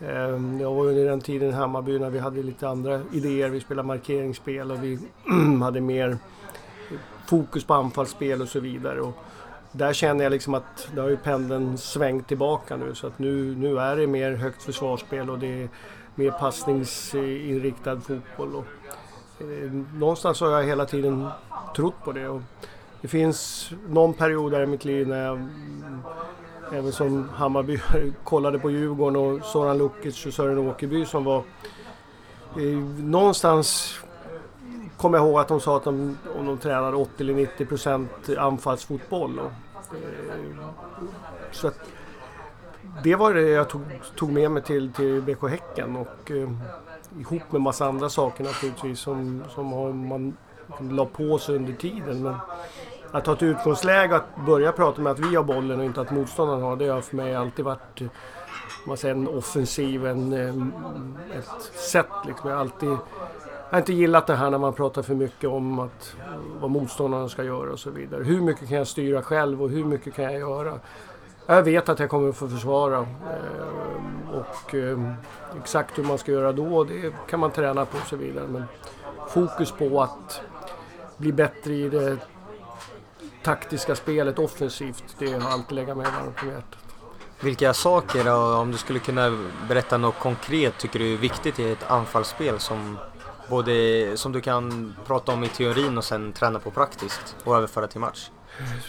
[0.02, 3.50] eh, jag var under den tiden i Hammarby när vi hade lite andra idéer.
[3.50, 5.00] Vi spelade markeringsspel och vi
[5.62, 6.18] hade mer
[7.28, 9.02] fokus på anfallsspel och så vidare.
[9.02, 9.14] Och,
[9.72, 13.56] där känner jag liksom att det har ju pendeln svängt tillbaka nu så att nu,
[13.56, 15.70] nu är det mer högt försvarsspel och det är
[16.16, 18.56] mer passningsinriktad fotboll.
[18.56, 18.66] Och,
[19.40, 21.28] Eh, någonstans har jag hela tiden
[21.76, 22.28] trott på det.
[22.28, 22.42] Och
[23.02, 26.02] det finns någon period där i mitt liv när jag mm,
[26.74, 27.80] även som Hammarby
[28.24, 31.44] kollade på Djurgården och Soran Lukic och Sören Åkerby som var
[32.58, 34.00] eh, någonstans
[34.98, 38.30] kommer jag ihåg att de sa att de, om de tränade 80 eller 90 procent
[38.38, 39.40] anfallsfotboll.
[39.40, 39.52] Och,
[39.96, 40.70] eh,
[41.52, 41.80] så att,
[43.04, 43.82] det var det jag tog,
[44.16, 46.50] tog med mig till, till BK Häcken och eh,
[47.20, 50.38] ihop med massa andra saker naturligtvis som, som har, man
[50.80, 52.24] la på sig under tiden.
[52.24, 52.36] Men
[53.12, 56.12] att ha ett utgångsläge att börja prata med att vi har bollen och inte att
[56.12, 58.02] motståndaren har det har för mig alltid varit
[58.88, 62.10] man säger, en offensiv, en, eh, ett sätt.
[62.26, 62.50] Liksom.
[62.50, 62.90] Jag har alltid
[63.70, 66.16] jag har inte gillat det här när man pratar för mycket om att,
[66.60, 68.24] vad motståndaren ska göra och så vidare.
[68.24, 70.80] Hur mycket kan jag styra själv och hur mycket kan jag göra?
[71.46, 73.75] Jag vet att jag kommer att få försvara eh,
[74.50, 75.14] och eh,
[75.62, 78.48] exakt hur man ska göra då, det kan man träna på och så vidare.
[78.48, 78.64] Men
[79.30, 80.42] fokus på att
[81.18, 82.18] bli bättre i det
[83.44, 86.80] taktiska spelet offensivt, det har alltid legat mig varmt om hjärtat.
[87.40, 91.92] Vilka saker, om du skulle kunna berätta något konkret, tycker du är viktigt i ett
[91.92, 92.98] anfallsspel som
[93.50, 97.88] både som du kan prata om i teorin och sen träna på praktiskt och överföra
[97.88, 98.30] till match?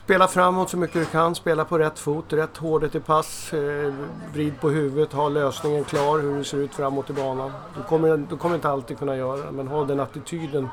[0.04, 3.94] Spela framåt så mycket du kan, spela på rätt fot, rätt hårdhet i pass, eh,
[4.32, 7.52] vrid på huvudet, ha lösningen klar hur det ser ut framåt i banan.
[7.76, 10.68] Du kommer, du kommer inte alltid kunna göra det, men ha den attityden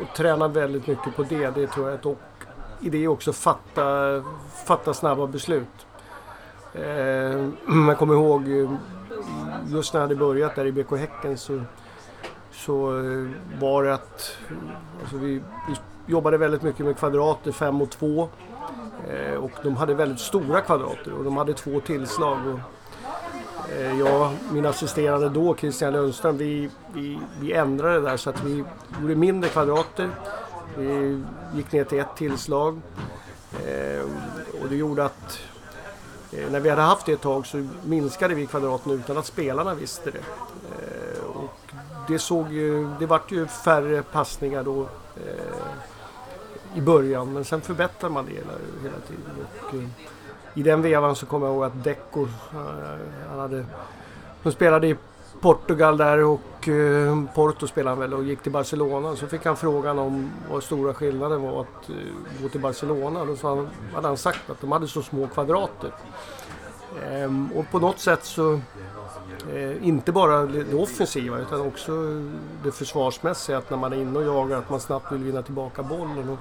[0.00, 1.50] och träna väldigt mycket på det.
[1.50, 2.06] Det tror jag.
[2.06, 2.18] Och
[2.80, 3.84] i det också fatta,
[4.66, 5.86] fatta snabba beslut.
[6.74, 6.82] Eh,
[7.88, 8.70] jag kommer ihåg eh,
[9.66, 11.60] just när jag hade börjat där i BK Häcken så,
[12.52, 13.28] så eh,
[13.60, 14.36] var det att
[15.00, 15.76] alltså vi, vi
[16.10, 18.28] jobbade väldigt mycket med kvadrater, 5 och 2.
[19.08, 22.38] Eh, och de hade väldigt stora kvadrater och de hade två tillslag.
[22.46, 22.60] Och,
[23.72, 28.44] eh, jag, min assisterande då, Christian Lundström, vi, vi, vi ändrade det där så att
[28.44, 28.64] vi
[29.02, 30.10] gjorde mindre kvadrater.
[30.76, 31.22] Vi
[31.54, 32.80] gick ner till ett tillslag.
[33.52, 34.02] Eh,
[34.62, 35.38] och det gjorde att
[36.32, 39.74] eh, när vi hade haft det ett tag så minskade vi kvadraten utan att spelarna
[39.74, 40.18] visste det.
[40.18, 41.72] Eh, och
[42.08, 44.82] det, såg ju, det vart ju färre passningar då
[45.16, 45.54] eh,
[46.74, 48.52] i början men sen förbättrar man det hela,
[48.82, 49.46] hela tiden.
[49.62, 49.88] Och, eh,
[50.54, 52.28] I den vevan så kommer jag ihåg att Deco, eh,
[53.30, 53.64] han hade,
[54.42, 54.96] de spelade i
[55.40, 59.16] Portugal där och eh, Porto spelade han väl och gick till Barcelona.
[59.16, 63.24] Så fick han frågan om vad stora skillnaden var att eh, gå till Barcelona.
[63.24, 65.90] Då han, hade han sagt att de hade så små kvadrater.
[67.10, 68.60] Ehm, och på något sätt så,
[69.54, 71.92] Eh, inte bara det offensiva utan också
[72.64, 73.58] det försvarsmässiga.
[73.58, 76.28] Att när man är inne och jagar att man snabbt vill vinna tillbaka bollen.
[76.28, 76.38] Och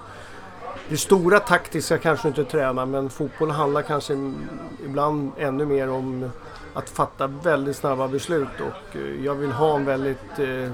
[0.90, 4.34] det stora taktiska kanske inte träna men fotboll handlar kanske
[4.86, 6.30] ibland ännu mer om
[6.74, 10.72] att fatta väldigt snabba beslut och eh, jag vill ha en väldigt eh,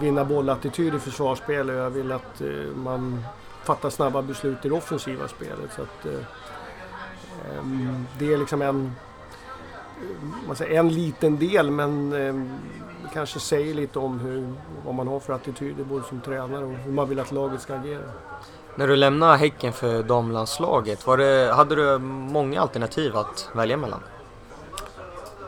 [0.00, 3.24] vinna boll-attityd i försvarsspelet och jag vill att eh, man
[3.64, 5.72] fattar snabba beslut i det offensiva spelet.
[5.76, 8.92] Så att, eh, ehm, det är liksom en,
[10.46, 12.34] man säger, en liten del men eh,
[13.12, 14.52] kanske säger lite om hur,
[14.84, 17.74] vad man har för attityder både som tränare och hur man vill att laget ska
[17.74, 18.02] agera.
[18.74, 24.00] När du lämnade Häcken för damlandslaget, var det, hade du många alternativ att välja mellan?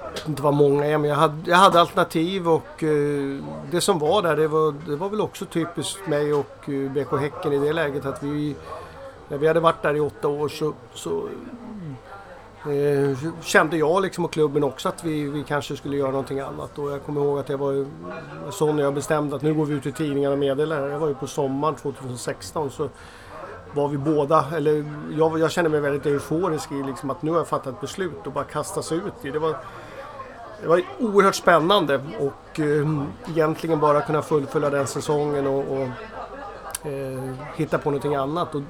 [0.03, 3.81] Jag vet inte vad många är, men jag hade, jag hade alternativ och uh, det
[3.81, 7.53] som var där det var, det var väl också typiskt mig och uh, BK Häcken
[7.53, 8.57] i det läget att vi
[9.29, 11.29] när vi hade varit där i åtta år så, så
[12.65, 16.79] Eh, kände jag liksom och klubben också att vi, vi kanske skulle göra någonting annat.
[16.79, 17.87] Och jag kommer ihåg att jag var
[18.51, 20.83] så när jag bestämde att nu går vi ut i tidningarna och meddelar.
[20.83, 22.89] det Jag var ju på sommaren 2016 så
[23.75, 24.85] var vi båda, eller
[25.19, 28.27] jag, jag kände mig väldigt euforisk i liksom att nu har jag fattat ett beslut
[28.27, 29.39] och bara kasta sig ut i det.
[29.39, 29.57] Var,
[30.63, 35.89] det var oerhört spännande och eh, egentligen bara kunna fullfölja den säsongen och, och
[36.91, 38.55] eh, hitta på någonting annat.
[38.55, 38.63] Och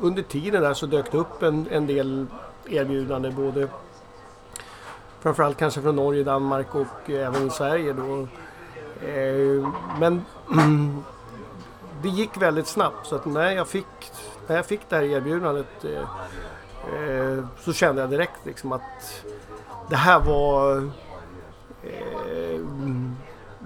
[0.00, 2.26] under tiden där så dök det upp en, en del
[2.68, 3.68] erbjudande både
[5.20, 8.28] framförallt kanske från Norge, Danmark och eh, även i Sverige då.
[9.06, 9.68] Eh,
[10.00, 10.24] men
[12.02, 14.12] det gick väldigt snabbt så att när jag fick,
[14.46, 19.24] när jag fick det här erbjudandet eh, så kände jag direkt liksom att
[19.90, 20.90] det här var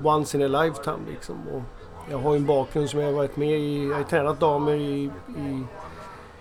[0.02, 1.36] once in a lifetime liksom.
[1.52, 1.62] Och
[2.10, 3.88] jag har ju en bakgrund som jag har varit med i.
[3.88, 5.64] Jag har tränat damer i, i,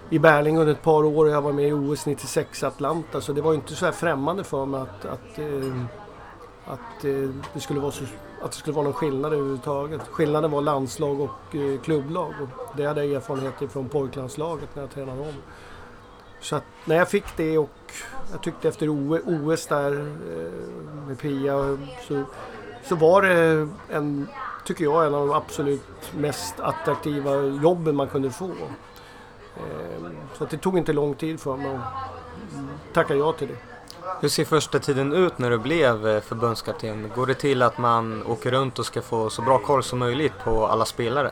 [0.10, 3.22] i Berling under ett par år och jag var med i OS 96 Atlanta.
[3.22, 5.76] Så det var ju inte så här främmande för mig att, att, eh,
[6.66, 8.04] att, eh, det skulle vara så,
[8.42, 10.02] att det skulle vara någon skillnad överhuvudtaget.
[10.08, 12.34] Skillnaden var landslag och eh, klubblag.
[12.42, 15.34] Och det hade jag erfarenhet från pojklandslaget när jag tränade om.
[16.42, 17.94] Så att när jag fick det och
[18.32, 22.24] jag tyckte efter OS där eh, med Pia så,
[22.84, 24.28] så var det en,
[24.66, 28.52] tycker jag, en av de absolut mest attraktiva jobben man kunde få.
[29.60, 29.99] Eh,
[30.40, 33.56] Eh, så det tog inte lång tid för mig att tacka ja till det.
[34.22, 37.12] Hur ser första tiden ut när du blev eh, förbundskapten?
[37.16, 40.34] Går det till att man åker runt och ska få så bra koll som möjligt
[40.44, 41.32] på alla spelare?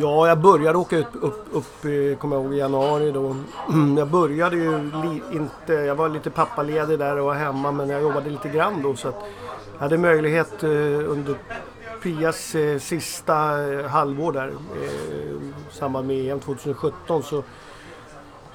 [0.00, 1.82] Ja, jag började åka upp, upp, upp
[2.20, 3.36] kommer jag ihåg, i januari då.
[3.96, 4.90] Jag började ju
[5.32, 8.96] inte, jag var lite pappaledig där och var hemma men jag jobbade lite grann då
[8.96, 9.24] så att
[9.72, 10.70] jag hade möjlighet eh,
[11.10, 11.36] under
[12.06, 17.42] Pias eh, sista eh, halvår där eh, i samband med EM 2017 så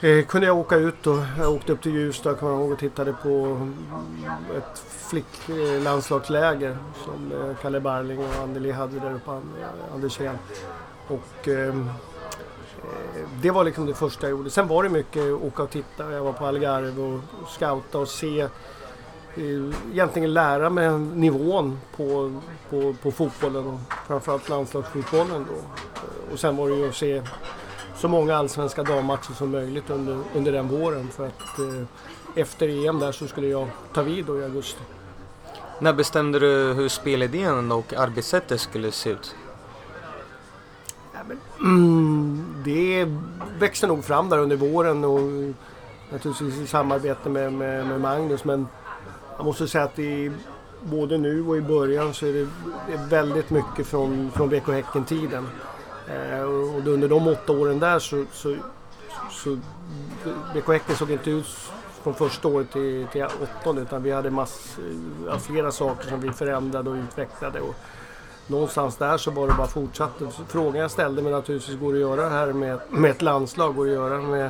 [0.02, 2.80] eh, kunde jag åka ut och jag åkte upp till Ljusdal kommer jag ihåg och
[2.80, 3.68] tittade på
[4.58, 9.42] ett flicklandslagsläger som Kalle Barling och Anneli hade där uppe,
[9.94, 10.38] Andersén.
[11.08, 11.90] Och ehm,
[12.84, 14.50] eh, det var liksom det första jag gjorde.
[14.50, 16.12] Sen var det mycket åka och titta.
[16.12, 18.48] Jag var på Algarve och scouta och se.
[19.36, 25.56] Eh, egentligen lära mig nivån på, på, på fotbollen och framförallt landslagsfotbollen då.
[26.34, 27.22] Och sen var det ju att se
[27.96, 31.84] så många allsvenska dammatcher som möjligt under, under den våren för att eh,
[32.36, 34.82] efter EM där så skulle jag ta vid då i augusti.
[35.80, 39.36] När bestämde du hur spelidén och arbetssättet skulle se ut?
[41.60, 43.08] Mm, det
[43.60, 45.20] växte nog fram där under våren och
[46.12, 48.44] naturligtvis i samarbete med, med, med Magnus.
[48.44, 48.67] Men
[49.41, 50.32] jag måste säga att i,
[50.82, 52.47] både nu och i början så är det,
[52.88, 55.47] det är väldigt mycket från, från BK Häcken-tiden.
[56.08, 58.56] Eh, och under de åtta åren där så, så,
[59.32, 59.58] så
[60.54, 61.45] BK Häcken såg inte ut
[62.04, 64.77] från första året till, till åttonde utan vi hade mass,
[65.27, 67.62] eh, flera saker som vi förändrade och utvecklade.
[67.62, 67.75] Och
[68.47, 70.21] någonstans där så var det bara fortsatt.
[70.47, 73.75] Frågan jag ställde mig naturligtvis, går det att göra det här med, med ett landslag?
[73.75, 74.45] Går det att göra med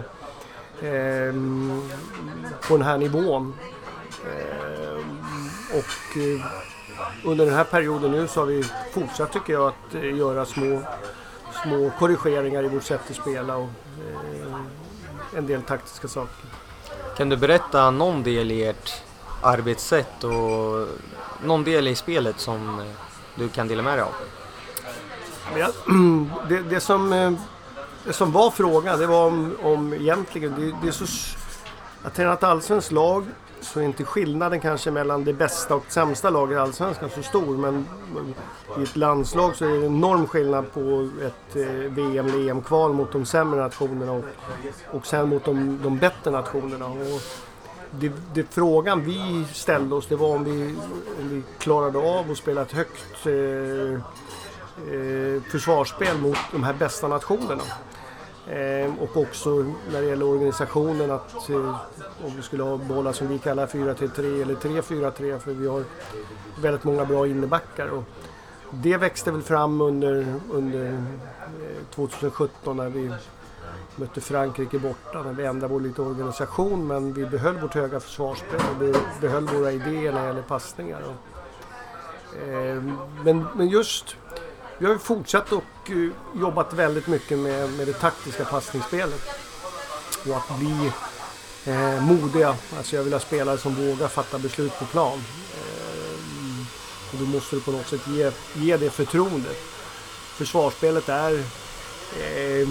[0.82, 1.36] eh,
[2.68, 3.54] på den här nivån?
[4.26, 5.06] Eh,
[5.78, 6.46] och eh,
[7.24, 10.82] under den här perioden nu så har vi fortsatt tycker jag att eh, göra små,
[11.64, 13.70] små korrigeringar i vårt sätt att spela och
[15.36, 16.46] en del taktiska saker.
[17.18, 18.92] Kan du berätta någon del i ert
[19.42, 20.88] arbetssätt och
[21.44, 22.86] någon del i spelet som
[23.36, 24.14] du kan dela med dig av?
[25.58, 25.68] Ja,
[26.50, 27.10] det, det, som,
[28.06, 31.06] det som var frågan, det var om, om egentligen, det, det är så...
[32.04, 33.26] Att träna ett allsvenskt lag
[33.62, 37.58] så är inte skillnaden kanske mellan det bästa och sämsta laget i Allsvenskan så stor.
[37.58, 37.86] Men
[38.80, 43.12] i ett landslag så är det enorm skillnad på ett eh, VM eller EM-kval mot
[43.12, 44.24] de sämre nationerna och,
[44.92, 46.86] och sen mot de, de bättre nationerna.
[46.86, 47.22] Och
[47.92, 50.76] det, det, frågan vi ställde oss det var om vi,
[51.20, 53.94] om vi klarade av att spela ett högt eh,
[54.94, 57.64] eh, försvarsspel mot de här bästa nationerna.
[58.50, 59.50] Ehm, och också
[59.92, 61.76] när det gäller organisationen att eh,
[62.26, 65.84] om vi skulle ha behålla som vi kallar 4-3 eller 3-4-3 för vi har
[66.62, 67.88] väldigt många bra innebackar.
[67.88, 68.04] Och
[68.72, 71.00] det växte väl fram under, under eh,
[71.96, 73.12] 2017 när vi
[73.96, 78.60] mötte Frankrike borta när vi ändrade vår lite organisation men vi behöll vårt höga försvarsspel
[78.76, 81.02] och vi behöll våra idéer när det gäller passningar.
[82.48, 84.16] Ehm, men, men just
[84.82, 89.22] vi har ju fortsatt och eh, jobbat väldigt mycket med, med det taktiska passningsspelet.
[90.28, 90.92] Och att bli
[91.66, 92.56] eh, modiga.
[92.78, 95.24] Alltså jag vill ha spelare som vågar fatta beslut på plan.
[95.54, 96.66] Eh,
[97.12, 99.58] och då måste du på något sätt ge, ge det förtroendet.
[100.38, 101.34] Försvarsspelet är,
[102.20, 102.68] eh,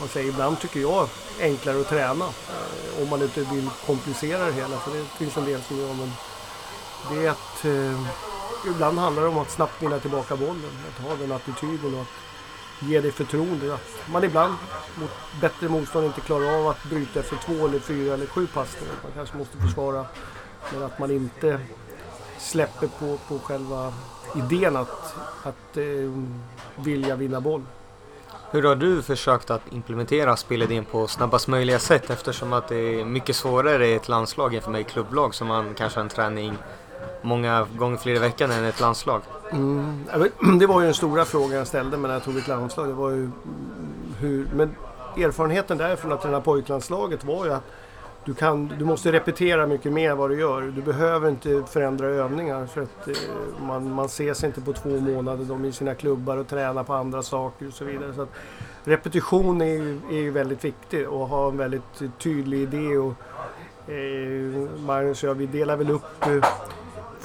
[0.00, 1.08] man säger ibland tycker jag,
[1.40, 2.24] enklare att träna.
[2.24, 4.78] Eh, om man inte vill komplicera det hela.
[4.78, 5.94] För det finns en del som gör.
[5.94, 6.12] Men
[7.10, 8.06] det är att eh,
[8.66, 10.70] ibland handlar det om att snabbt vinna tillbaka bollen.
[10.88, 13.74] Att ha den attityden och att ge det förtroende.
[13.74, 14.54] Att man ibland
[14.94, 18.94] mot bättre motstånd inte klarar av att bryta efter två eller fyra eller sju passningar.
[19.02, 20.06] Man kanske måste försvara.
[20.72, 21.60] Men att man inte
[22.38, 23.92] släpper på, på själva
[24.36, 26.12] idén att, att eh,
[26.76, 27.62] vilja vinna boll.
[28.50, 33.04] Hur har du försökt att implementera spelidén på snabbast möjliga sätt eftersom att det är
[33.04, 36.08] mycket svårare i ett landslag än för mig i klubblag som man kanske har en
[36.08, 36.56] träning
[37.22, 39.22] många gånger fler i veckan än ett landslag?
[39.52, 40.04] Mm,
[40.58, 42.88] det var ju den stora frågan jag ställde mig när jag tog ett landslag.
[42.88, 43.32] Det var ju mm,
[44.20, 44.76] hur, men
[45.16, 47.64] erfarenheten därifrån att träna pojklandslaget var ju att
[48.28, 50.62] du, kan, du måste repetera mycket mer vad du gör.
[50.62, 53.14] Du behöver inte förändra övningar för att eh,
[53.62, 55.44] man, man ses inte på två månader.
[55.44, 58.14] De är i sina klubbar och tränar på andra saker och så vidare.
[58.14, 58.32] Så att
[58.84, 62.98] repetition är, är ju väldigt viktigt och ha en väldigt tydlig idé.
[62.98, 63.14] Och,
[63.92, 66.44] eh, Magnus och jag, vi delar väl upp eh,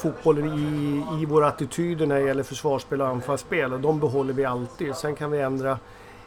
[0.03, 3.73] fotbollen i, i våra attityder när det gäller försvarsspel och anfallsspel.
[3.73, 4.95] Och de behåller vi alltid.
[4.95, 5.79] Sen kan vi ändra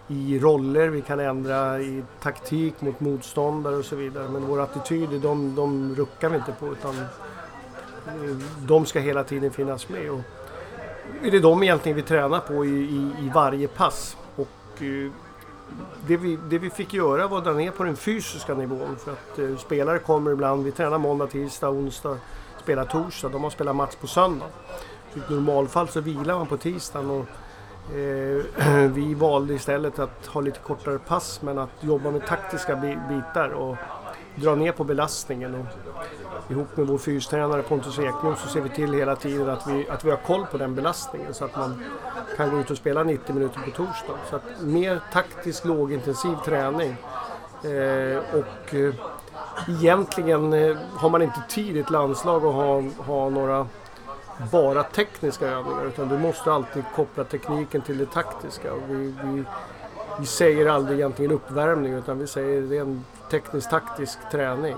[0.09, 4.29] i roller, vi kan ändra i taktik mot motståndare och så vidare.
[4.29, 8.37] Men våra attityder, de, de ruckar vi inte på utan eh,
[8.67, 10.11] de ska hela tiden finnas med.
[10.11, 10.21] Och
[11.23, 14.17] det är de egentligen vi tränar på i, i, i varje pass.
[14.37, 15.11] Och eh,
[16.07, 18.97] det vi, det vi fick göra var att dra ner på den fysiska nivån.
[18.99, 22.19] För att eh, spelare kommer ibland, vi tränar måndag, tisdag, onsdag
[22.67, 23.29] spelar torsdag.
[23.29, 24.47] De har spelat match på söndag.
[25.13, 27.11] Så I normalfall så vilar man på tisdagen.
[27.11, 27.27] Och,
[27.97, 32.77] eh, vi valde istället att ha lite kortare pass men att jobba med taktiska
[33.09, 33.77] bitar och
[34.35, 35.55] dra ner på belastningen.
[35.55, 35.67] Och,
[36.51, 40.05] ihop med vår fystränare Pontus Ekblom så ser vi till hela tiden att vi, att
[40.05, 41.85] vi har koll på den belastningen så att man
[42.37, 44.15] kan gå ut och spela 90 minuter på torsdag.
[44.31, 46.97] Så att mer taktisk lågintensiv träning.
[47.63, 48.95] Eh, och eh,
[49.69, 53.67] egentligen eh, har man inte tid i ett landslag att ha, ha några
[54.53, 58.75] bara tekniska övningar utan du måste alltid koppla tekniken till det taktiska.
[58.89, 59.45] Vi, vi,
[60.21, 64.77] vi säger aldrig egentligen uppvärmning utan vi säger det är en teknisk taktisk träning.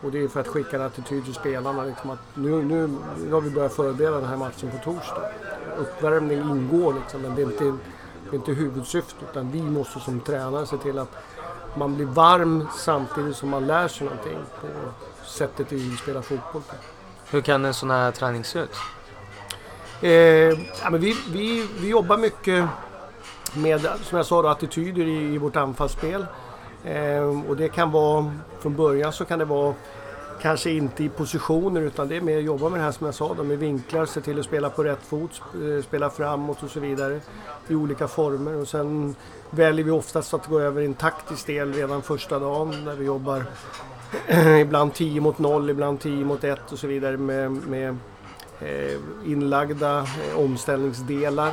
[0.00, 1.84] Och det är för att skicka en attityd till spelarna.
[1.84, 5.22] Liksom att nu, nu, nu har vi börjat förbereda den här matchen på torsdag.
[5.78, 9.28] Uppvärmning ingår liksom, men det är inte, det är inte huvudsyftet.
[9.30, 11.16] Utan vi måste som tränare se till att
[11.74, 14.66] man blir varm samtidigt som man lär sig någonting på
[15.24, 16.74] sättet vi spelar fotboll på.
[17.30, 18.76] Hur kan en sån här träning se ut?
[20.00, 20.10] Eh,
[20.82, 22.64] ja, men vi, vi, vi jobbar mycket
[23.54, 26.26] med, som jag sa, då, attityder i, i vårt anfallsspel.
[26.84, 29.74] Eh, och det kan vara, från början så kan det vara
[30.42, 33.14] kanske inte i positioner utan det är mer att jobba med det här som jag
[33.14, 36.70] sa, då, med vinklar, se till att spela på rätt fot, eh, spela framåt och
[36.70, 37.20] så vidare
[37.68, 38.54] i olika former.
[38.54, 39.14] Och sen
[39.50, 43.04] väljer vi oftast att gå över i en taktisk del redan första dagen där vi
[43.04, 43.44] jobbar
[44.60, 47.96] ibland 10 mot 0, ibland 10 mot 1 och så vidare med, med
[48.60, 51.52] eh, inlagda eh, omställningsdelar.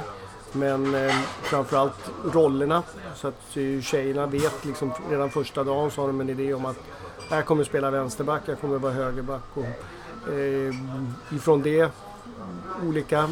[0.51, 2.83] Men eh, framförallt rollerna
[3.15, 6.65] så att eh, tjejerna vet liksom redan första dagen så har de en idé om
[6.65, 6.77] att
[7.29, 9.43] jag kommer spela vänsterback, jag kommer vara högerback.
[9.53, 10.75] Och, eh,
[11.35, 11.91] ifrån det
[12.87, 13.29] olika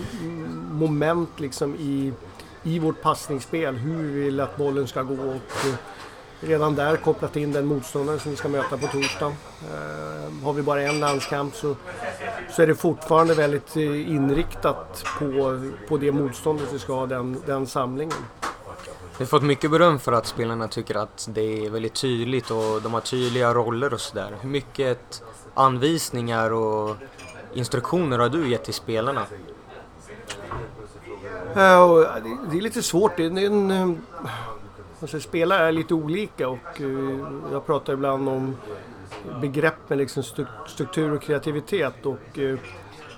[0.72, 2.14] moment liksom i,
[2.64, 5.14] i vårt passningsspel, hur vi vill att bollen ska gå.
[5.14, 5.76] Och, eh,
[6.48, 9.28] redan där kopplat in den motståndare som vi ska möta på torsdag.
[9.72, 11.76] Eh, har vi bara en landskamp så,
[12.52, 17.42] så är det fortfarande väldigt eh, inriktat på, på det motståndet vi ska ha, den,
[17.46, 18.18] den samlingen.
[19.18, 22.82] Vi har fått mycket beröm för att spelarna tycker att det är väldigt tydligt och
[22.82, 24.36] de har tydliga roller och sådär.
[24.42, 26.96] Hur mycket anvisningar och
[27.54, 29.26] instruktioner har du gett till spelarna?
[31.56, 32.08] Ja,
[32.52, 33.18] det är lite svårt.
[33.18, 34.02] Det är en,
[35.02, 37.20] alltså, spelare är lite olika och eh,
[37.52, 38.56] jag pratar ibland om
[39.42, 40.24] begrepp med liksom
[40.68, 42.06] struktur och kreativitet.
[42.06, 42.58] Och, eh,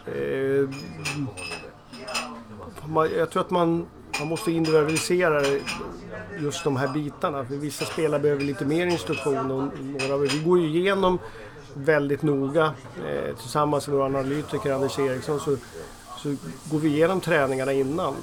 [0.05, 0.69] eh
[3.17, 3.85] jag tror att man
[4.19, 5.41] man måste individualisera
[6.39, 7.45] just de här bitarna.
[7.45, 9.51] För vissa spelare behöver lite mer instruktion.
[9.51, 11.19] Och några, vi går ju igenom
[11.73, 12.73] väldigt noga
[13.07, 15.57] eh, tillsammans med vår analytiker Anders Eriksson så,
[16.17, 16.35] så
[16.71, 18.13] går vi igenom träningarna innan.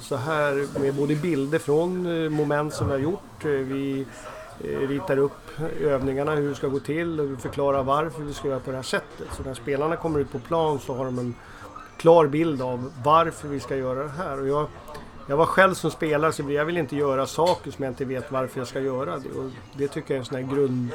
[0.00, 3.44] Så här med både bilder från eh, moment som vi har gjort.
[3.44, 4.06] Eh, vi
[4.64, 8.48] eh, ritar upp övningarna, hur det ska gå till och vi förklarar varför vi ska
[8.48, 9.28] göra på det här sättet.
[9.36, 11.34] Så när spelarna kommer ut på plan så har de en
[11.96, 14.40] klar bild av varför vi ska göra det här.
[14.40, 14.66] Och jag,
[15.26, 18.32] jag var själv som spelare så jag vill inte göra saker som jag inte vet
[18.32, 19.18] varför jag ska göra.
[19.18, 20.90] Det, och det tycker jag är en sån här grund,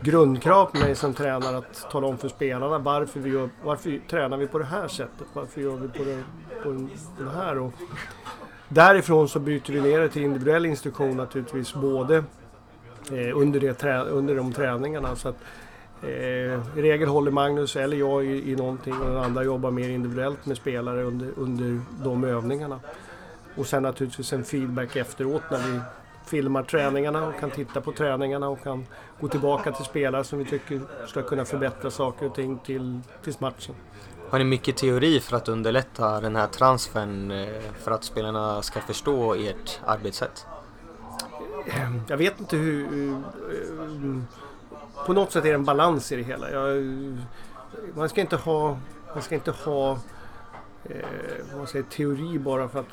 [0.00, 4.36] grundkrav på mig som tränare att tala om för spelarna varför vi gör, varför tränar
[4.36, 5.26] vi på det här sättet?
[5.32, 6.22] Varför gör vi på det,
[6.62, 7.58] på det här?
[7.58, 7.72] Och
[8.68, 12.16] därifrån så byter vi ner det till individuell instruktion naturligtvis både
[13.12, 15.16] eh, under, det, under de träningarna.
[15.16, 15.36] Så att,
[16.02, 19.88] eh, I regel håller Magnus eller jag i, i någonting och den andra jobbar mer
[19.88, 22.80] individuellt med spelare under, under de övningarna.
[23.56, 25.80] Och sen naturligtvis en feedback efteråt när vi
[26.26, 28.86] filmar träningarna och kan titta på träningarna och kan
[29.20, 33.34] gå tillbaka till spelare som vi tycker ska kunna förbättra saker och ting till, till
[33.38, 33.74] matchen.
[34.30, 37.48] Har ni mycket teori för att underlätta den här transfern eh,
[37.78, 40.46] för att spelarna ska förstå ert arbetssätt?
[42.08, 43.12] Jag vet inte hur...
[43.12, 43.18] Eh,
[45.06, 46.50] på något sätt är det en balans i det hela.
[46.50, 46.84] Jag,
[47.94, 48.78] man ska inte ha,
[49.14, 49.98] man ska inte ha
[50.90, 52.86] eh, man säger, teori bara för att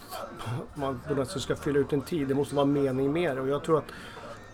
[0.75, 2.27] man på något sätt ska fylla ut en tid.
[2.27, 3.41] Det måste vara mening med det.
[3.41, 3.91] Och jag tror att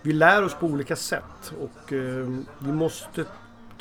[0.02, 2.28] vi lär oss på olika sätt och eh,
[2.60, 3.26] vi måste,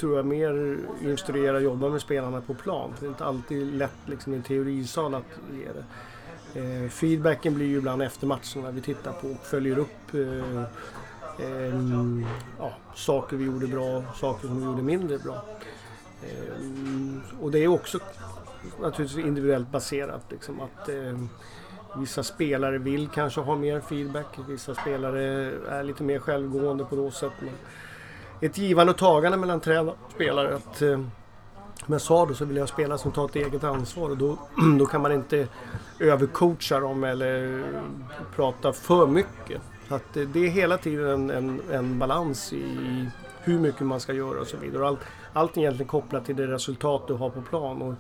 [0.00, 2.90] tror jag, mer instruera och jobba med spelarna på plan.
[2.94, 5.84] För det är inte alltid lätt liksom, i en teorisal att ge det.
[6.54, 10.62] Eh, feedbacken blir ju ibland efter matchen när vi tittar på och följer upp eh,
[11.38, 11.74] eh,
[12.58, 15.44] ja, saker vi gjorde bra, saker som vi gjorde mindre bra.
[16.22, 17.98] Eh, och det är också
[18.80, 20.24] naturligtvis individuellt baserat.
[20.30, 21.18] Liksom, att, eh,
[21.96, 25.22] vissa spelare vill kanske ha mer feedback, vissa spelare
[25.68, 27.32] är lite mer självgående på något sätt.
[27.40, 27.54] Men
[28.40, 30.54] ett givande och tagande mellan tränare och spelare.
[30.54, 31.00] Att, eh,
[31.84, 34.38] som jag sa då så vill jag spela som tar ett eget ansvar och då,
[34.78, 35.48] då kan man inte
[36.00, 37.64] övercoacha dem eller
[38.36, 39.62] prata för mycket.
[39.88, 43.08] Så att eh, det är hela tiden en, en, en balans i
[43.40, 44.86] hur mycket man ska göra och så vidare.
[44.86, 45.00] Allt,
[45.32, 47.82] allt är egentligen kopplat till det resultat du har på plan.
[47.82, 47.94] Och,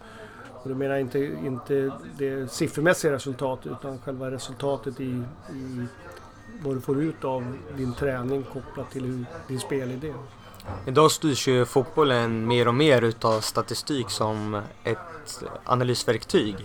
[0.62, 5.86] och då menar jag inte, inte det siffermässiga resultatet utan själva resultatet i, i
[6.62, 10.14] vad du får ut av din träning kopplat till hur, din spelidé.
[10.86, 16.56] Idag styrs ju fotbollen mer och mer utav statistik som ett analysverktyg.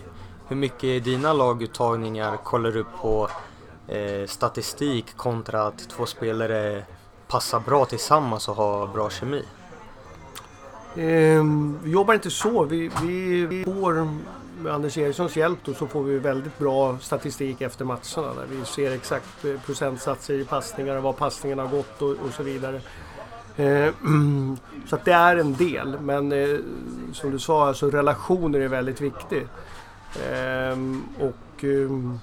[0.48, 3.28] Hur mycket i dina laguttagningar kollar du på
[3.88, 6.84] eh, statistik kontra att två spelare
[7.28, 9.42] passar bra tillsammans och har bra kemi?
[10.96, 12.64] Ehm, vi jobbar inte så.
[12.64, 14.08] Vi, vi, vi får
[14.62, 18.34] med Anders Erikssons hjälp då, så får vi väldigt bra statistik efter matcherna.
[18.34, 22.32] Där vi ser exakt eh, procentsatser i passningar och var passningarna har gått och, och
[22.36, 22.80] så vidare.
[23.56, 26.00] Ehm, så att det är en del.
[26.00, 26.58] Men eh,
[27.12, 29.48] som du sa, alltså relationer är väldigt viktigt.
[30.30, 32.18] Ehm, och ehm,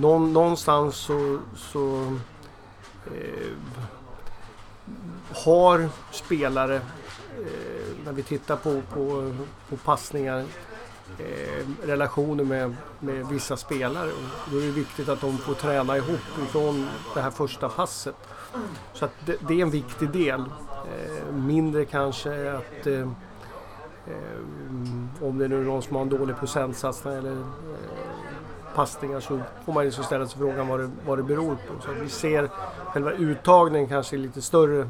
[0.00, 2.12] någonstans så, så
[3.06, 3.52] eh,
[5.44, 6.80] har spelare
[7.36, 9.32] Eh, när vi tittar på, på,
[9.68, 10.44] på passningar,
[11.18, 14.10] eh, relationer med, med vissa spelare.
[14.50, 18.16] Då är det viktigt att de får träna ihop ifrån det här första passet.
[18.92, 20.40] Så att det, det är en viktig del.
[20.40, 23.06] Eh, mindre kanske att eh, eh
[25.20, 27.46] om det nu är någon som har en dålig procentsats eller eh,
[28.74, 31.82] passningar så får man ju ställa sig frågan vad det, vad det beror på.
[31.82, 32.50] Så vi ser
[32.86, 34.88] själva uttagningen kanske i lite större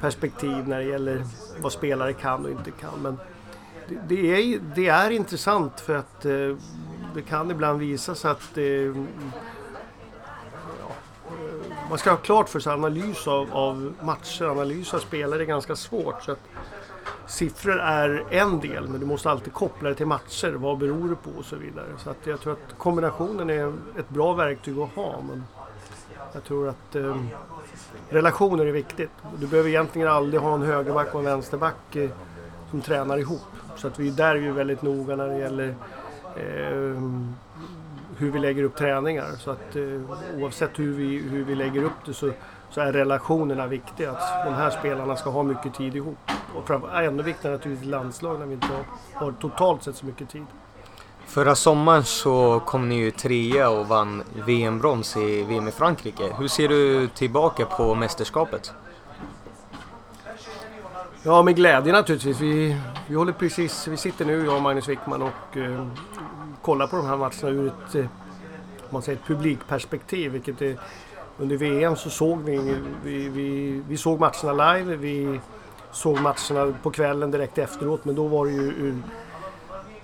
[0.00, 1.24] perspektiv när det gäller
[1.60, 3.02] vad spelare kan och inte kan.
[3.02, 3.18] Men
[3.88, 6.56] det, det är, det är intressant för att eh,
[7.14, 8.92] det kan ibland visa sig att eh, ja,
[11.26, 15.46] eh, man ska ha klart för sig analys av, av matcher, analys av spelare är
[15.46, 16.22] ganska svårt.
[16.22, 16.40] Så att
[17.26, 20.52] siffror är en del men du måste alltid koppla det till matcher.
[20.52, 21.86] Vad beror det på och så vidare.
[21.98, 25.20] Så att jag tror att kombinationen är ett bra verktyg att ha.
[25.28, 25.44] Men
[26.32, 27.16] jag tror att eh,
[28.08, 29.10] relationer är viktigt.
[29.36, 32.10] Du behöver egentligen aldrig ha en högerback och en vänsterback eh,
[32.70, 33.40] som tränar ihop.
[33.76, 35.68] Så att vi där är ju väldigt noga när det gäller
[36.36, 37.02] eh,
[38.16, 39.26] hur vi lägger upp träningar.
[39.38, 42.30] Så att eh, oavsett hur vi, hur vi lägger upp det så,
[42.70, 44.10] så är relationerna viktiga.
[44.10, 46.18] Att de här spelarna ska ha mycket tid ihop.
[46.54, 48.84] Och ännu viktigare naturligtvis i landslag när vi inte har,
[49.14, 50.46] har totalt sett så mycket tid.
[51.28, 56.34] Förra sommaren så kom ni ju trea och vann VM-brons i VM i Frankrike.
[56.38, 58.72] Hur ser du tillbaka på mästerskapet?
[61.22, 62.40] Ja, med glädje naturligtvis.
[62.40, 62.76] Vi,
[63.06, 65.86] vi håller precis, vi sitter nu, jag och Magnus Wickman och eh,
[66.62, 68.06] kollar på de här matcherna ur ett, eh,
[68.90, 70.32] man säger ett publikperspektiv.
[70.32, 70.78] Vilket är,
[71.38, 74.96] under VM så såg vi, vi, vi, vi såg matcherna live.
[74.96, 75.40] Vi
[75.92, 79.02] såg matcherna på kvällen direkt efteråt men då var det ju ur,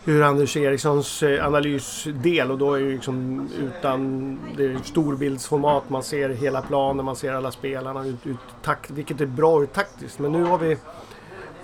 [0.07, 5.91] ur Anders Erikssons eh, analysdel och då är det liksom utan det är storbildsformat.
[5.91, 9.67] Man ser hela planen, man ser alla spelarna ut, ut takt, vilket är bra ur
[9.67, 10.19] taktiskt.
[10.19, 10.77] Men nu har vi,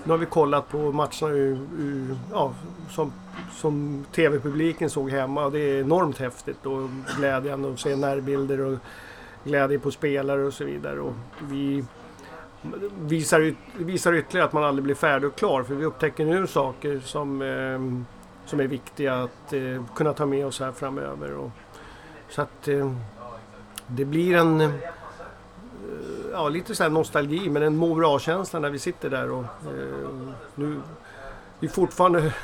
[0.05, 2.55] nu har vi kollat på matcherna ur, ur ja,
[2.91, 3.13] som,
[3.53, 5.45] som TV-publiken såg hemma.
[5.45, 6.89] och Det är enormt häftigt och
[7.19, 8.79] glädjande att se närbilder och
[9.45, 11.01] glädje på spelare och så vidare.
[11.01, 11.85] Och vi
[13.01, 15.63] visar, visar ytterligare att man aldrig blir färdig och klar.
[15.63, 18.20] För vi upptäcker nu saker som, eh,
[18.51, 21.37] som är viktiga att eh, kunna ta med oss här framöver.
[21.37, 21.51] Och,
[22.29, 22.93] så att eh,
[23.87, 24.71] det blir en eh,
[26.33, 29.31] ja, lite så nostalgi men en må bra-känsla när vi sitter där.
[29.31, 30.81] Och, eh, nu,
[31.61, 32.35] vi fortfarande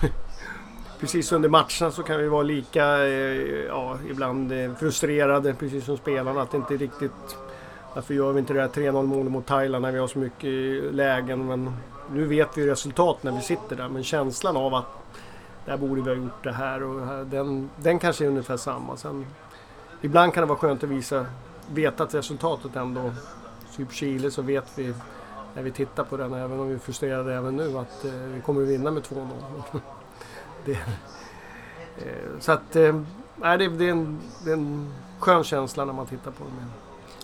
[1.01, 5.97] precis under matcherna så kan vi vara lika, eh, ja, ibland eh, frustrerade precis som
[5.97, 6.43] spelarna.
[6.43, 7.37] Att det inte riktigt
[7.95, 10.95] varför gör vi inte det här 3-0 målet mot Thailand när vi har så mycket
[10.95, 11.47] lägen?
[11.47, 11.77] Men
[12.13, 13.89] nu vet vi resultat när vi sitter där.
[13.89, 15.07] Men känslan av att
[15.67, 18.97] där borde vi ha gjort det här och den, den kanske är ungefär samma.
[18.97, 19.27] Sen,
[20.01, 21.27] ibland kan det vara skönt att visa,
[21.71, 23.13] veta att resultatet ändå,
[23.77, 24.95] typ Chile så vet vi
[25.55, 28.41] när vi tittar på den, även om vi är frustrerade även nu, att eh, vi
[28.41, 29.29] kommer att vinna med 2-0.
[30.65, 33.01] det, eh, så att, eh,
[33.37, 36.71] det, det, är en, det är en skön känsla när man tittar på den.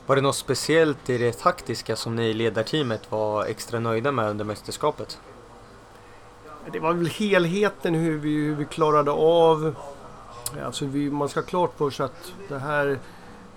[0.07, 4.31] Var det något speciellt i det taktiska som ni i ledarteamet var extra nöjda med
[4.31, 5.19] under mästerskapet?
[6.71, 9.75] Det var väl helheten hur vi, hur vi klarade av...
[10.65, 12.99] Alltså vi, man ska ha klart för sig att det här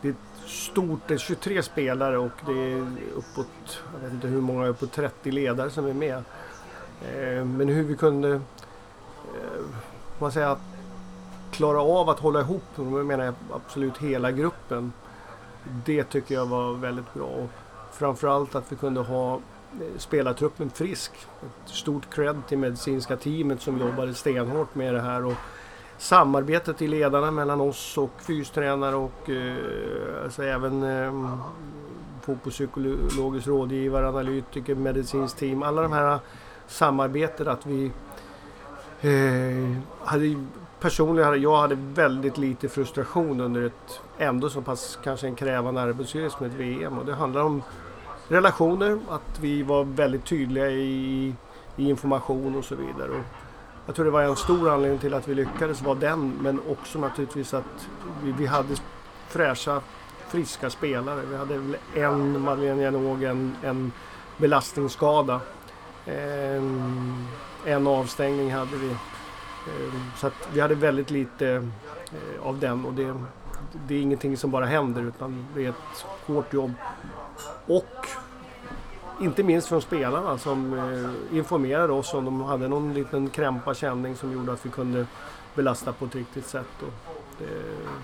[0.02, 0.16] det är
[0.48, 2.86] stort, det är 23 spelare och det är
[3.16, 6.24] uppåt, jag vet inte hur många, uppåt 30 ledare som är med.
[7.02, 8.42] Eh, men hur vi kunde, eh,
[10.20, 10.58] man säger,
[11.52, 14.94] klara av att hålla ihop, då menar jag absolut hela gruppen
[15.86, 17.26] det tycker jag var väldigt bra.
[17.26, 17.50] Och
[17.92, 19.40] framförallt att vi kunde ha
[19.98, 21.12] spelartruppen frisk.
[21.42, 25.26] Ett stort cred till medicinska teamet som jobbade stenhårt med det här.
[25.26, 25.34] Och
[25.98, 31.38] samarbetet i ledarna mellan oss och fystränare och eh, alltså även eh,
[32.22, 35.64] fotbollspsykologisk rådgivare, analytiker, medicinskt team.
[35.64, 36.20] Alla de här
[36.68, 37.92] samarbetet att vi
[39.02, 40.46] eh, hade
[40.80, 45.82] personligen hade jag hade väldigt lite frustration under ett ändå så pass kanske en krävande
[45.82, 46.98] arbetsgivare som ett VM.
[46.98, 47.64] Och det handlar om
[48.28, 51.34] relationer, att vi var väldigt tydliga i,
[51.76, 53.10] i information och så vidare.
[53.10, 53.24] Och
[53.86, 57.00] jag tror det var en stor anledning till att vi lyckades var den, men också
[57.00, 57.88] naturligtvis att
[58.24, 58.76] vi, vi hade
[59.28, 59.82] fräscha,
[60.28, 61.22] friska spelare.
[61.30, 63.92] Vi hade väl en Madeleine Janåg, en, en
[64.38, 65.42] belastningsskada.
[66.06, 67.28] En,
[67.66, 68.90] en avstängning hade vi.
[68.90, 71.48] Ehm, så att vi hade väldigt lite
[72.12, 73.16] eh, av den och det,
[73.88, 76.74] det är ingenting som bara händer utan det är ett hårt jobb.
[77.68, 78.08] Och
[79.22, 84.16] inte minst från spelarna som eh, informerade oss om de hade någon liten krämpa känning
[84.16, 85.06] som gjorde att vi kunde
[85.56, 86.66] belasta på ett riktigt sätt.
[87.38, 87.46] Det,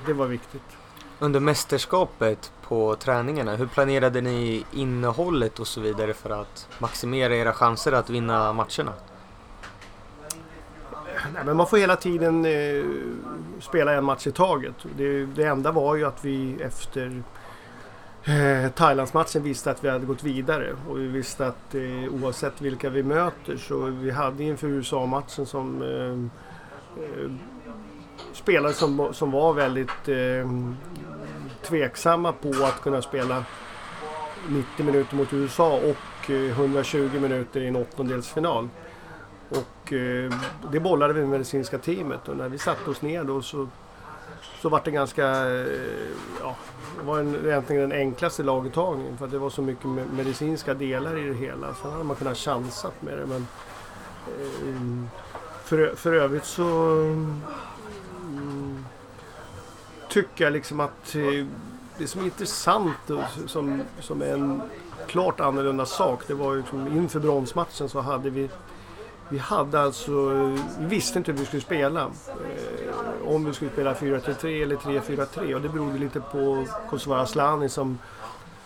[0.05, 0.77] det var viktigt.
[1.19, 7.53] Under mästerskapet på träningarna, hur planerade ni innehållet och så vidare för att maximera era
[7.53, 8.93] chanser att vinna matcherna?
[11.33, 12.85] Nej, men man får hela tiden eh,
[13.59, 14.75] spela en match i taget.
[14.97, 17.23] Det, det enda var ju att vi efter
[18.23, 20.75] eh, Thailandsmatchen visste att vi hade gått vidare.
[20.89, 25.81] Och vi visste att eh, oavsett vilka vi möter så vi hade inför USA-matchen som
[25.81, 27.31] eh, eh,
[28.33, 30.49] spelare som, som var väldigt eh,
[31.61, 33.43] tveksamma på att kunna spela
[34.49, 38.69] 90 minuter mot USA och eh, 120 minuter i en åttondelsfinal.
[39.49, 40.33] Och eh,
[40.71, 43.67] det bollade vi med medicinska teamet och när vi satte oss ner då så,
[44.61, 45.67] så var det ganska, eh,
[46.41, 46.55] ja,
[46.99, 51.17] det var en, egentligen den enklaste laguttagningen för att det var så mycket medicinska delar
[51.17, 51.75] i det hela.
[51.81, 53.47] Sen hade man kunnat chansat med det men
[54.27, 55.09] eh,
[55.63, 56.63] för, för övrigt så
[58.21, 58.85] mm,
[60.09, 61.45] tycker jag liksom att eh,
[61.97, 64.61] det som är intressant och som, som är en
[65.07, 68.49] klart annorlunda sak det var ju liksom inför bronsmatchen så hade vi
[69.31, 70.11] vi hade alltså,
[70.79, 72.11] vi visste inte hur vi skulle spela.
[73.35, 77.99] Om vi skulle spela 4-3 eller 3-4-3 och det berodde lite på Kosovare Asllani som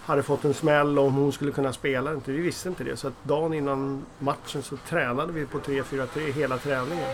[0.05, 2.31] hade fått en smäll om hon skulle kunna spela inte.
[2.31, 6.57] Vi visste inte det så att dagen innan matchen så tränade vi på 3-4-3 hela
[6.57, 7.09] träningen.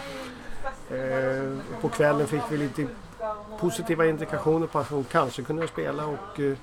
[0.90, 2.88] Eh, på kvällen fick vi lite
[3.60, 6.58] positiva indikationer på att hon kanske kunde spela och eh,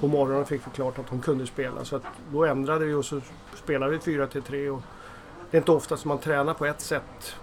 [0.00, 1.84] på morgonen fick vi klart att hon kunde spela.
[1.84, 3.20] Så att då ändrade vi och så
[3.54, 4.82] spelade vi 4-3 och
[5.50, 7.34] det är inte ofta som man tränar på ett sätt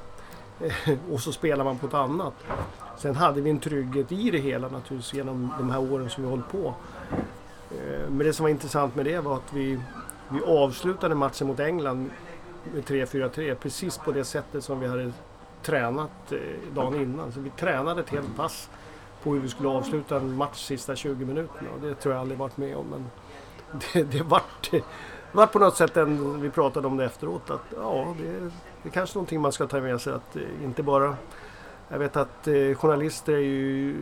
[0.60, 2.34] eh, och så spelar man på ett annat.
[3.06, 6.30] Sen hade vi en trygghet i det hela naturligtvis genom de här åren som vi
[6.30, 6.74] hållit på.
[7.72, 9.80] Eh, men det som var intressant med det var att vi,
[10.30, 12.10] vi avslutade matchen mot England
[12.74, 15.12] med 3-4-3 precis på det sättet som vi hade
[15.64, 16.38] tränat eh,
[16.76, 17.32] dagen innan.
[17.32, 18.70] Så vi tränade ett helt pass
[19.24, 21.70] på hur vi skulle avsluta en match sista 20 minuterna.
[21.76, 22.86] Och det tror jag aldrig varit med om.
[22.86, 23.06] Men
[23.93, 24.84] det, det vart det
[25.32, 28.39] var på något sätt en, vi pratade om det efteråt, att ja, det,
[28.84, 30.14] det är kanske någonting man ska ta med sig.
[30.14, 31.16] Att eh, inte bara
[31.89, 33.95] jag vet att eh, journalister är ju,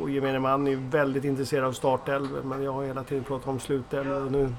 [0.00, 3.60] och gemene man är väldigt intresserade av startelvor men jag har hela tiden pratat om
[3.60, 4.52] slutelvor och nu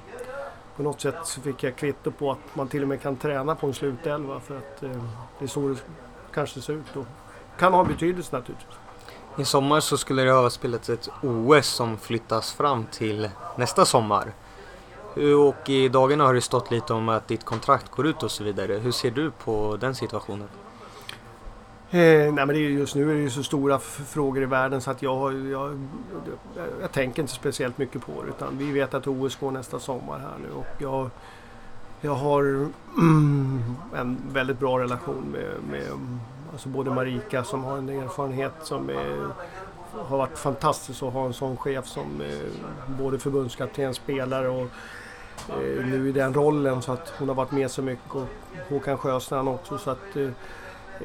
[0.75, 3.55] på något sätt så fick jag kvitto på att man till och med kan träna
[3.55, 4.89] på en slutelva för att eh,
[5.39, 5.77] det är så det
[6.33, 7.05] kanske ser ut och
[7.57, 8.75] kan ha betydelse naturligtvis.
[9.37, 14.33] I sommar så skulle det ha spelats ett OS som flyttas fram till nästa sommar.
[15.37, 18.43] Och i dagarna har det stått lite om att ditt kontrakt går ut och så
[18.43, 18.73] vidare.
[18.73, 20.47] Hur ser du på den situationen?
[21.93, 24.81] Eh, nej men det är just nu är det ju så stora frågor i världen
[24.81, 25.87] så att jag, jag,
[26.81, 28.29] jag, tänker inte speciellt mycket på det.
[28.29, 31.09] Utan vi vet att OS går nästa sommar här nu och jag,
[32.01, 32.41] jag har
[32.97, 33.63] mm,
[33.95, 35.87] en väldigt bra relation med, med
[36.51, 39.27] alltså både Marika som har en erfarenhet som är,
[39.93, 44.67] har varit fantastisk att ha en sån chef som eh, både förbundskapten, spelare och
[45.49, 48.27] eh, nu i den rollen så att hon har varit med så mycket och
[48.69, 50.29] Håkan Sjöstrand också så att eh,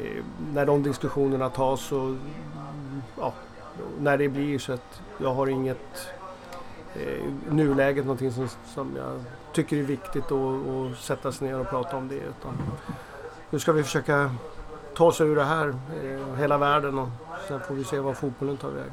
[0.03, 0.25] Eh,
[0.55, 2.15] när de diskussionerna tas och
[3.19, 3.33] ja,
[3.99, 6.09] när det blir så att jag har inget
[6.95, 11.97] eh, nuläget någonting som, som jag tycker är viktigt att sätta sig ner och prata
[11.97, 12.59] om det utan
[13.51, 14.31] nu ska vi försöka
[14.97, 17.09] ta oss ur det här, eh, hela världen och
[17.49, 18.93] sen får vi se vad fotbollen tar vägen.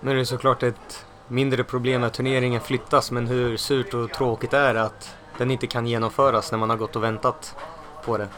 [0.00, 4.52] Nu är det såklart ett mindre problem när turneringen flyttas men hur surt och tråkigt
[4.52, 7.56] är det att den inte kan genomföras när man har gått och väntat
[8.04, 8.28] på det?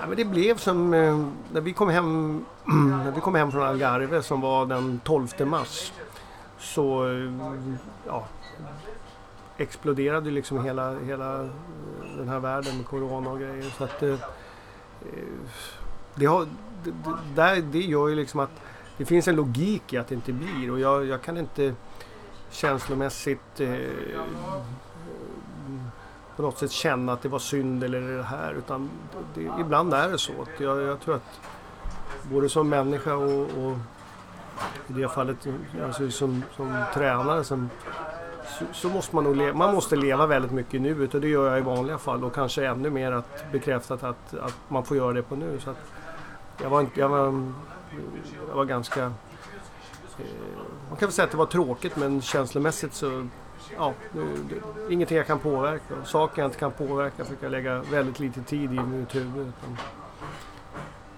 [0.00, 3.62] Ja, men det blev som eh, när, vi kom hem, när vi kom hem från
[3.62, 5.92] Algarve som var den 12 mars
[6.58, 7.30] så eh,
[8.06, 8.26] ja,
[9.56, 11.48] exploderade liksom hela, hela eh,
[12.16, 13.70] den här världen med Corona och grejer.
[13.78, 14.18] Så att, eh, eh
[16.14, 16.46] det, har,
[16.84, 16.92] det,
[17.34, 18.50] det, det gör ju liksom att
[18.96, 21.74] det finns en logik i att det inte blir och jag, jag kan inte
[22.50, 23.78] känslomässigt eh,
[26.36, 28.52] på något sätt känna att det var synd eller det här.
[28.52, 28.90] Utan
[29.34, 30.32] det, ibland är det så.
[30.58, 31.40] Jag, jag, tror att
[32.22, 33.76] både som människa och, och
[34.86, 35.36] i det fallet
[35.84, 37.70] alltså som, som tränare som,
[38.58, 41.28] så, så, måste man nog leva, man måste leva väldigt mycket i nuet och det
[41.28, 44.96] gör jag i vanliga fall och kanske ännu mer att bekräftat att, att man får
[44.96, 45.60] göra det på nu.
[45.60, 45.92] Så att
[46.62, 47.52] jag, var, jag, var,
[48.48, 49.10] jag var ganska eh,
[50.88, 53.28] man kan väl säga att det var tråkigt men känslomässigt så
[53.76, 56.04] ja, nu, det, ingenting jag kan påverka.
[56.04, 59.52] Saker jag inte kan påverka fick jag lägga väldigt lite tid i mitt huvud.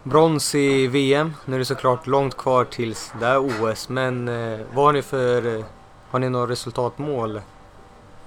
[0.03, 1.33] Brons i VM.
[1.45, 3.89] Nu är det såklart långt kvar tills det är OS.
[3.89, 5.59] Men eh, vad har ni för...
[5.59, 5.65] Eh,
[6.11, 7.41] har ni några resultatmål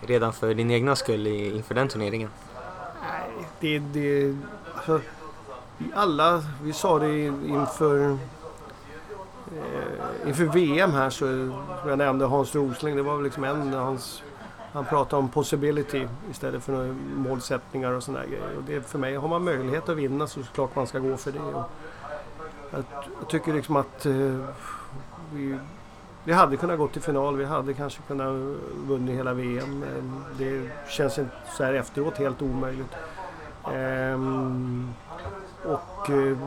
[0.02, 2.30] redan för din egna skull i, inför den turneringen?
[3.02, 3.80] Nej, det...
[3.80, 4.36] det
[4.76, 5.02] alltså,
[5.94, 8.18] alla, vi sa det inför
[9.56, 11.26] Eh, inför VM här så,
[11.82, 14.24] som jag nämnde Hans Rosling, det var väl liksom en hans
[14.74, 18.58] han pratade om possibility istället för målsättningar och sådana grejer.
[18.58, 21.32] Och det, för mig, har man möjlighet att vinna så klart man ska gå för
[21.32, 21.40] det.
[21.40, 21.64] Och
[22.72, 22.84] jag,
[23.20, 24.40] jag tycker liksom att eh,
[25.34, 25.58] vi,
[26.24, 27.38] vi hade kunnat gå till final.
[27.38, 29.86] Vi hade kanske kunnat vunnit hela VM.
[30.38, 32.96] Det känns inte så här efteråt helt omöjligt.
[33.64, 34.20] Eh,
[35.64, 36.38] och eh,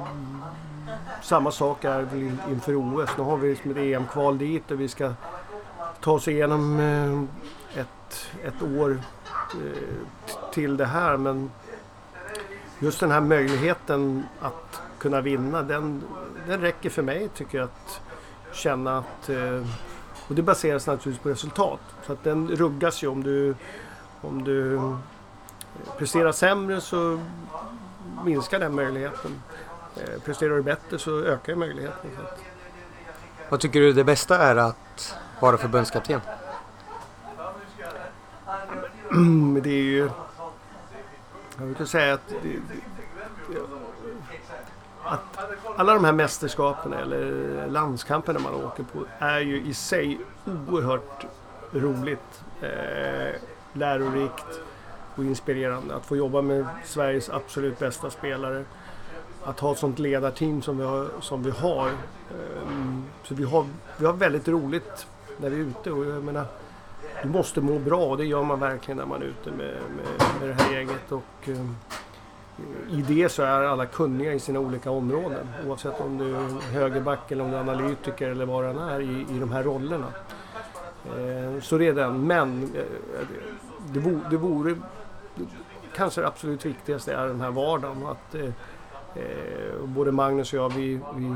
[1.23, 3.11] samma sak är väl inför OS.
[3.19, 5.13] Nu har vi liksom ett EM-kval dit och vi ska
[6.01, 9.01] ta oss igenom eh, ett, ett år
[9.55, 11.17] eh, till det här.
[11.17, 11.51] Men
[12.79, 16.03] just den här möjligheten att kunna vinna, den,
[16.47, 18.01] den räcker för mig tycker jag att
[18.53, 19.29] känna att...
[19.29, 19.67] Eh,
[20.29, 21.81] och det baseras naturligtvis på resultat.
[22.07, 23.55] Så att den ruggas ju om du,
[24.21, 24.81] om du
[25.99, 27.21] presterar sämre så
[28.25, 29.43] minskar den möjligheten.
[30.01, 32.11] Eh, presterar du bättre så ökar möjligheten.
[33.49, 36.21] Vad tycker du det bästa är att vara förbundskapten?
[39.63, 40.11] det är ju...
[41.59, 42.61] Jag brukar säga att, det,
[45.05, 45.39] att
[45.77, 50.21] alla de här mästerskapen eller landskamperna man åker på är ju i sig
[50.69, 51.27] oerhört
[51.73, 53.41] roligt, eh,
[53.73, 54.61] lärorikt
[55.17, 55.95] och inspirerande.
[55.95, 58.65] Att få jobba med Sveriges absolut bästa spelare.
[59.45, 61.09] Att ha ett sånt ledarteam som vi har.
[61.21, 61.89] Som vi har.
[61.89, 63.67] Ehm, så vi har,
[63.97, 65.07] vi har väldigt roligt
[65.39, 65.93] när vi är ute.
[65.93, 66.45] Och jag menar,
[67.23, 70.41] du måste må bra och det gör man verkligen när man är ute med, med,
[70.41, 71.13] med det här gänget.
[71.13, 71.77] Och, ehm,
[72.91, 75.49] I det så är alla kunniga i sina olika områden.
[75.67, 79.27] Oavsett om du är högerback eller om du är analytiker eller vad den är i,
[79.37, 80.07] i de här rollerna.
[81.07, 82.27] Eh, så det är den.
[82.27, 83.27] Men eh,
[83.93, 84.77] det, vore, det vore
[85.95, 88.07] kanske det absolut viktigaste är den här vardagen.
[88.07, 88.51] Att, eh,
[89.15, 91.35] eh, både Magnus och jag, vi, vi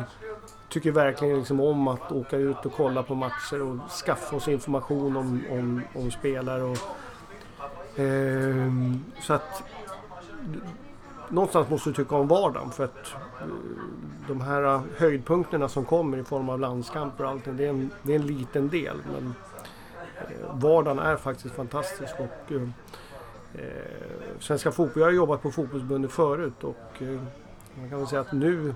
[0.69, 5.17] tycker verkligen liksom om att åka ut och kolla på matcher och skaffa oss information
[5.17, 6.63] om, om, om spelare.
[6.63, 6.79] Och,
[8.01, 8.73] eh,
[9.21, 9.63] så att
[11.29, 13.47] någonstans måste du tycka om vardagen för att eh,
[14.29, 18.13] de här höjdpunkterna som kommer i form av landskamper och allting, det är en, det
[18.13, 18.97] är en liten del.
[19.13, 19.35] Men
[20.19, 22.15] eh, vardagen är faktiskt fantastisk.
[22.19, 22.63] Och, eh,
[23.55, 27.21] eh, Svenska fotboll, jag har jobbat på fotbollsbundet förut och eh,
[27.81, 28.75] man kan väl säga att nu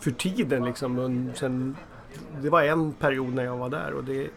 [0.00, 1.76] för tiden liksom, sen,
[2.42, 4.30] det var en period när jag var där och det,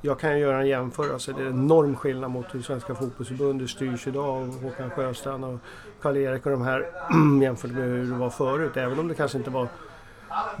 [0.00, 1.32] jag kan göra en jämförelse.
[1.32, 5.58] Det är en enorm skillnad mot hur Svenska fotbollsförbundet styrs idag av Håkan Sjöstrand och
[6.02, 6.86] Karl-Erik och de här
[7.42, 8.76] jämfört med hur det var förut.
[8.76, 9.68] Även om det kanske inte var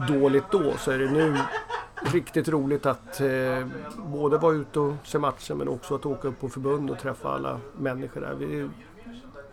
[0.08, 1.36] dåligt då så är det nu
[2.12, 3.66] riktigt roligt att eh,
[3.96, 7.28] både vara ute och se matcher men också att åka upp på förbund och träffa
[7.28, 8.34] alla människor där.
[8.34, 8.68] Vi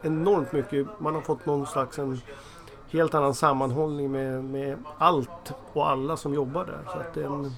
[0.01, 2.21] enormt mycket, man har fått någon slags en
[2.89, 6.79] helt annan sammanhållning med, med allt och alla som jobbar där.
[6.85, 7.53] Så att det är en,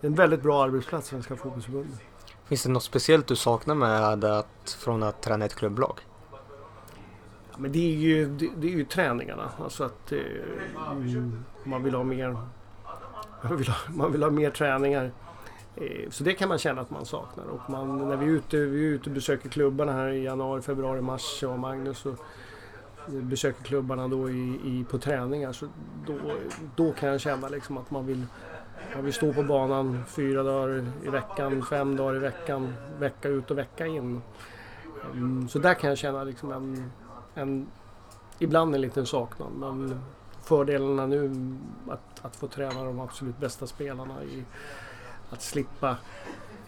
[0.00, 2.00] en väldigt bra arbetsplats, Svenska Fotbollförbundet.
[2.44, 6.00] Finns det något speciellt du saknar med att, från att träna ett klubblag?
[7.50, 9.50] Ja, men det är ju, det, det är ju träningarna.
[9.62, 10.18] Alltså att eh,
[11.64, 12.28] man vill ha mer
[13.42, 15.12] man vill ha, man vill ha mer träningar.
[15.80, 17.44] Eh, så det kan man känna att man saknar.
[17.44, 20.62] Och man, när vi är, ute, vi är ute och besöker klubbarna här i januari,
[20.62, 22.06] februari, mars, jag och Magnus.
[22.06, 22.18] Och
[23.10, 25.52] besöker klubbarna då i, i, på träningar.
[25.52, 25.68] Så
[26.06, 26.14] då,
[26.76, 28.26] då kan jag känna liksom att man vill,
[28.94, 33.50] man vill stå på banan fyra dagar i veckan, fem dagar i veckan, vecka ut
[33.50, 34.22] och vecka in.
[35.12, 36.90] Mm, så där kan jag känna liksom en,
[37.34, 37.66] en
[38.38, 39.52] ibland en liten saknad.
[39.52, 40.00] Men
[40.42, 41.56] fördelarna nu
[41.88, 44.22] att, att få träna de absolut bästa spelarna.
[44.22, 44.44] I,
[45.30, 45.96] att slippa,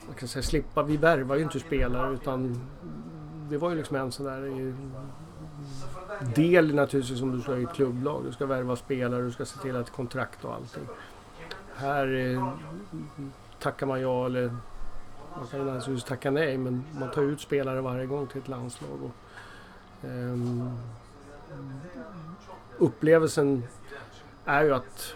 [0.06, 2.61] man kan säga slippa, vi värvar ju inte spelare utan
[3.50, 4.74] det var ju liksom en sån där eh,
[6.34, 8.24] del naturligtvis som du ska i ett klubblag.
[8.24, 10.86] Du ska värva spelare, du ska se till att kontrakt och allting.
[11.74, 12.54] Här eh,
[13.58, 14.56] tackar man ja eller
[15.36, 18.98] man kan naturligtvis tacka nej men man tar ut spelare varje gång till ett landslag.
[19.02, 19.11] Och,
[20.04, 20.70] um,
[22.78, 23.62] upplevelsen
[24.44, 25.14] är ju att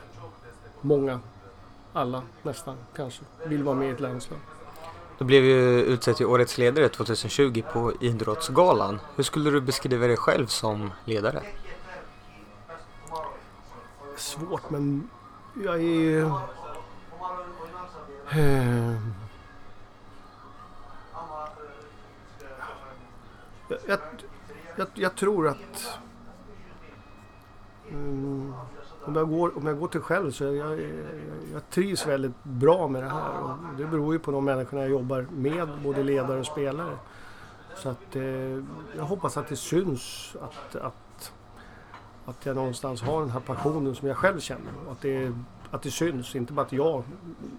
[0.81, 1.21] många,
[1.95, 4.39] alla nästan kanske, vill vara med i ett landslag.
[5.19, 9.01] Du blev ju utsedd till Årets ledare 2020 på Idrottsgalan.
[9.17, 11.43] Hur skulle du beskriva dig själv som ledare?
[14.17, 15.09] Svårt men
[15.65, 16.31] jag är...
[18.31, 18.97] Eh,
[23.87, 23.99] jag,
[24.77, 25.99] jag, jag, tror att
[27.91, 28.55] Mm,
[29.07, 30.81] om, jag går, om jag går till själv så jag, jag,
[31.53, 33.43] jag trivs väldigt bra med det här.
[33.43, 36.97] Och det beror ju på de människorna jag jobbar med, både ledare och spelare.
[37.77, 38.23] Så att eh,
[38.97, 41.33] jag hoppas att det syns att, att,
[42.25, 44.73] att jag någonstans har den här passionen som jag själv känner.
[44.91, 45.33] Att det,
[45.71, 47.03] att det syns, inte bara att jag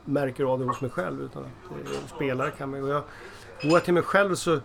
[0.06, 2.74] märker av det hos mig själv utan att eh, spelare kan.
[2.74, 3.04] Och jag,
[3.62, 4.60] går jag till mig själv så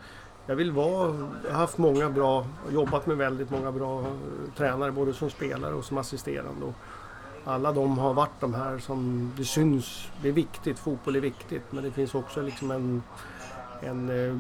[0.51, 4.07] jag vill vara, jag har haft många bra, jobbat med väldigt många bra eh,
[4.57, 6.65] tränare både som spelare och som assisterande.
[6.65, 6.75] Och
[7.45, 10.09] alla de har varit de här som det syns.
[10.23, 13.03] Det är viktigt, fotboll är viktigt men det finns också liksom en,
[13.81, 14.39] en eh,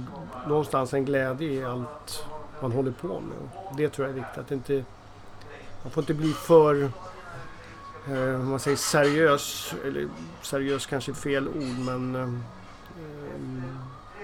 [0.49, 2.27] någonstans en glädje i allt
[2.63, 3.49] man håller på med.
[3.77, 4.39] Det tror jag är viktigt.
[4.39, 4.85] Att inte,
[5.83, 6.83] man får inte bli för
[8.09, 10.09] eh, man säger seriös, eller
[10.43, 12.60] seriös kanske är fel ord men eh,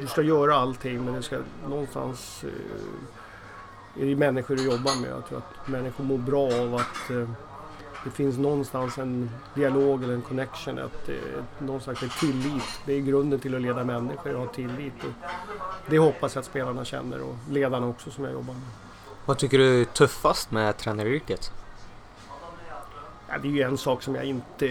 [0.00, 1.38] du ska göra allting men det ska
[1.68, 5.10] någonstans eh, är det människor du jobbar med.
[5.10, 7.28] Jag tror att människor mår bra av att eh,
[8.04, 11.14] det finns någonstans en dialog eller en connection, att, eh,
[11.58, 12.80] någon slags tillit.
[12.86, 15.04] Det är grunden till att leda människor, att ha tillit.
[15.04, 15.30] Och
[15.86, 18.62] det hoppas jag att spelarna känner och ledarna också som jag jobbar med.
[19.24, 21.52] Vad tycker du är tuffast med tränaryrket?
[23.28, 24.70] Ja, det är ju en sak som jag inte,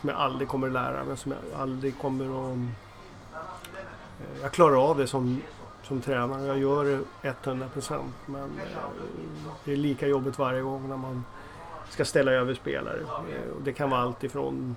[0.00, 2.58] som jag aldrig kommer att lära mig, som jag aldrig kommer att...
[4.42, 5.42] Jag klarar av det som,
[5.82, 6.84] som tränare, jag gör
[7.22, 8.14] det 100 procent.
[8.26, 8.78] Men eh,
[9.64, 11.24] det är lika jobbigt varje gång när man
[11.90, 13.00] ska ställa över spelare.
[13.00, 14.76] Eh, det kan vara allt ifrån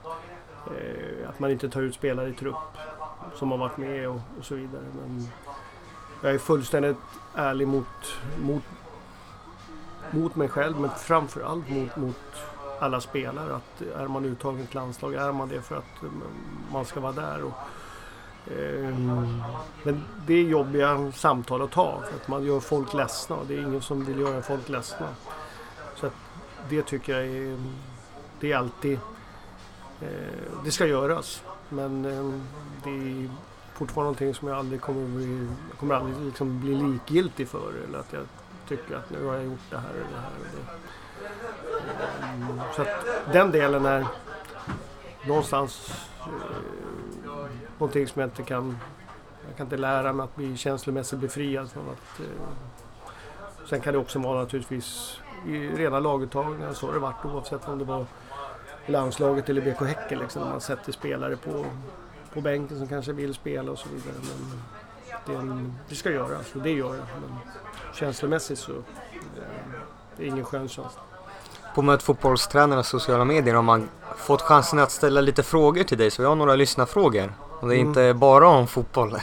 [0.66, 2.56] eh, att man inte tar ut spelare i trupp
[3.36, 4.84] som har varit med och, och så vidare.
[5.02, 5.28] Men
[6.22, 6.98] jag är fullständigt
[7.36, 7.86] ärlig mot,
[8.42, 8.64] mot,
[10.12, 12.16] mot mig själv men framförallt mot, mot
[12.80, 13.56] alla spelare.
[13.56, 16.04] Att är man uttagen till landslag, är man det för att
[16.72, 17.44] man ska vara där.
[17.44, 17.54] Och,
[18.52, 19.42] Ehm,
[19.84, 23.54] men det är jobbiga samtal att ta för att man gör folk ledsna och det
[23.56, 25.08] är ingen som vill göra folk ledsna.
[25.96, 26.14] Så att
[26.70, 27.58] det tycker jag är,
[28.40, 29.00] det är alltid,
[30.02, 30.10] eh,
[30.64, 31.44] det ska göras.
[31.70, 32.44] Men ehm,
[32.84, 33.30] det är
[33.74, 35.48] fortfarande någonting som jag aldrig kommer, bli,
[35.80, 37.74] kommer aldrig liksom bli likgiltig för.
[37.88, 38.24] Eller att jag
[38.68, 40.32] tycker att nu har jag gjort det här och det här.
[40.40, 40.88] Och det.
[42.26, 44.06] Ehm, så att den delen är
[45.28, 46.28] någonstans eh,
[47.80, 48.78] någonting som jag inte kan...
[49.48, 52.20] Jag kan inte lära mig att bli känslomässigt befriad från att...
[52.20, 52.26] Eh,
[53.70, 57.80] sen kan det också vara naturligtvis i rena laguttagningar så har det varit oavsett om
[57.80, 58.06] det var
[58.86, 60.42] i landslaget eller BK Häcken liksom.
[60.50, 61.66] Man sätter spelare på,
[62.34, 64.16] på bänken som kanske vill spela och så vidare.
[64.22, 64.62] Men
[65.26, 67.06] det, en, det ska göras och det gör jag.
[67.22, 67.38] Men
[67.94, 68.78] känslomässigt så eh,
[70.18, 71.02] det är ingen skön känsla
[71.78, 76.12] på Möt fotbollstränarnas sociala medier har man fått chansen att ställa lite frågor till dig,
[76.12, 77.34] så jag har några lyssnarfrågor.
[77.60, 77.88] Och det är mm.
[77.88, 79.18] inte bara om fotboll.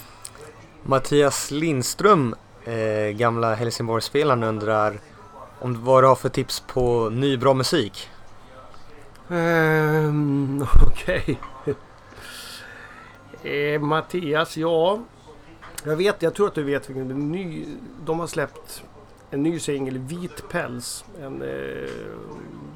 [0.82, 2.34] Mattias Lindström,
[2.64, 5.00] eh, gamla Helsingborgsspelaren, undrar
[5.58, 8.10] om vad du har för tips på ny bra musik?
[9.28, 11.38] Um, Okej.
[11.64, 11.74] Okay.
[13.74, 15.00] eh, Mattias, ja.
[15.84, 17.66] Jag vet, jag tror att du vet vilken ny...
[18.04, 18.84] De har släppt
[19.30, 21.04] en ny singel, Vit päls.
[21.20, 21.90] En eh,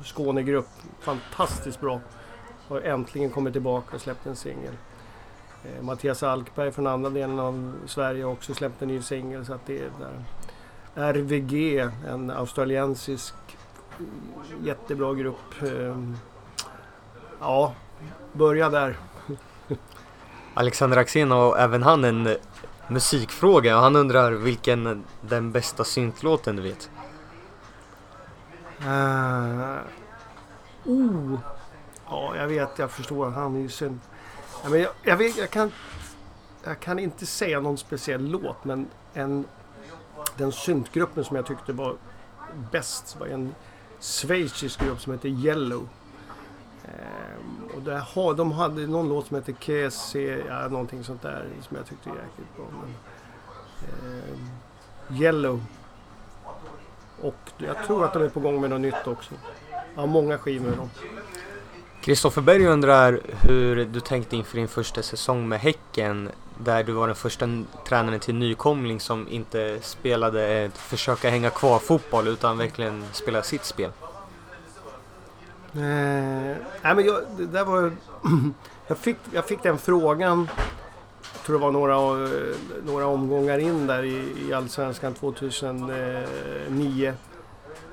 [0.04, 0.68] Skånegrupp.
[1.00, 2.00] Fantastiskt bra.
[2.70, 4.74] Har äntligen kommit tillbaka och släppt en singel.
[5.64, 9.46] Eh, Mattias Alkberg från andra delen av Sverige har också släppt en ny singel.
[9.46, 10.24] Så att det är där.
[11.12, 13.34] RVG, en australiensisk
[14.62, 15.62] jättebra grupp.
[15.62, 15.96] Eh,
[17.40, 17.74] ja,
[18.32, 18.96] börja där.
[20.54, 22.36] Alexander Axén har även han en
[22.88, 26.90] musikfråga och han undrar vilken den bästa syntlåten du vet?
[28.80, 29.78] Uh,
[30.84, 31.38] oh!
[32.10, 33.30] Ja, jag vet, jag förstår.
[33.30, 34.00] Han är ju synd.
[34.62, 35.72] Ja, men jag, jag, vet, jag, kan,
[36.64, 39.44] jag kan inte säga någon speciell låt, men en,
[40.36, 41.96] den syntgruppen som jag tyckte var
[42.72, 43.54] bäst var en
[44.00, 45.88] schweizisk grupp som heter Yellow.
[46.84, 51.76] Ehm, och där de hade någon låt som heter KC, ja, någonting sånt där som
[51.76, 52.66] jag tyckte var jäkligt bra.
[52.80, 52.94] Men,
[54.00, 55.64] ehm, Yellow.
[57.22, 59.34] Och jag tror att de är på gång med något nytt också.
[59.96, 60.90] Har många skivor med dem.
[62.00, 66.28] Kristoffer Berg undrar hur du tänkte inför din första säsong med Häcken
[66.58, 71.78] där du var den första tränaren till nykomling som inte spelade ett försöka hänga kvar
[71.78, 73.90] fotboll utan verkligen spela sitt spel.
[75.72, 75.80] Eh,
[76.82, 77.92] nej men jag, det där var,
[78.86, 80.48] jag, fick, jag fick den frågan,
[81.32, 82.30] jag tror det var några, eh,
[82.86, 87.14] några omgångar in där i, i Allsvenskan 2009.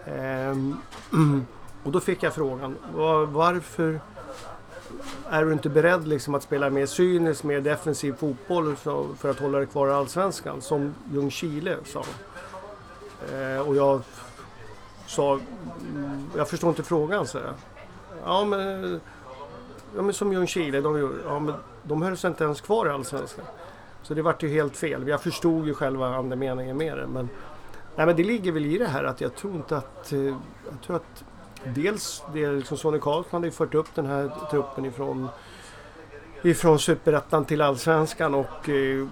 [0.05, 0.77] Ehm,
[1.13, 1.39] eh,
[1.83, 3.99] och då fick jag frågan, var, varför
[5.29, 9.39] är du inte beredd liksom att spela mer cynisk, mer defensiv fotboll för, för att
[9.39, 10.61] hålla dig kvar i Allsvenskan?
[10.61, 12.03] Som Ljungskile sa.
[13.33, 14.01] Eh, och jag
[15.07, 17.53] sa, mm, jag förstår inte frågan, så jag.
[18.25, 19.01] Ja men,
[19.95, 23.45] ja, men som Ljungskile, de, ja, men, de höll sig inte ens kvar i Allsvenskan.
[24.03, 25.07] Så det vart ju helt fel.
[25.07, 27.07] Jag förstod ju själva andemeningen med det.
[27.07, 27.29] Men,
[27.95, 30.13] nej, men det ligger väl i det här att jag tror inte att...
[30.13, 31.23] Eh, jag tror att
[31.63, 35.29] dels det liksom Sonny Karlsson hade ju fört upp den här truppen ifrån
[36.43, 39.07] ifrån superettan till allsvenskan och eh,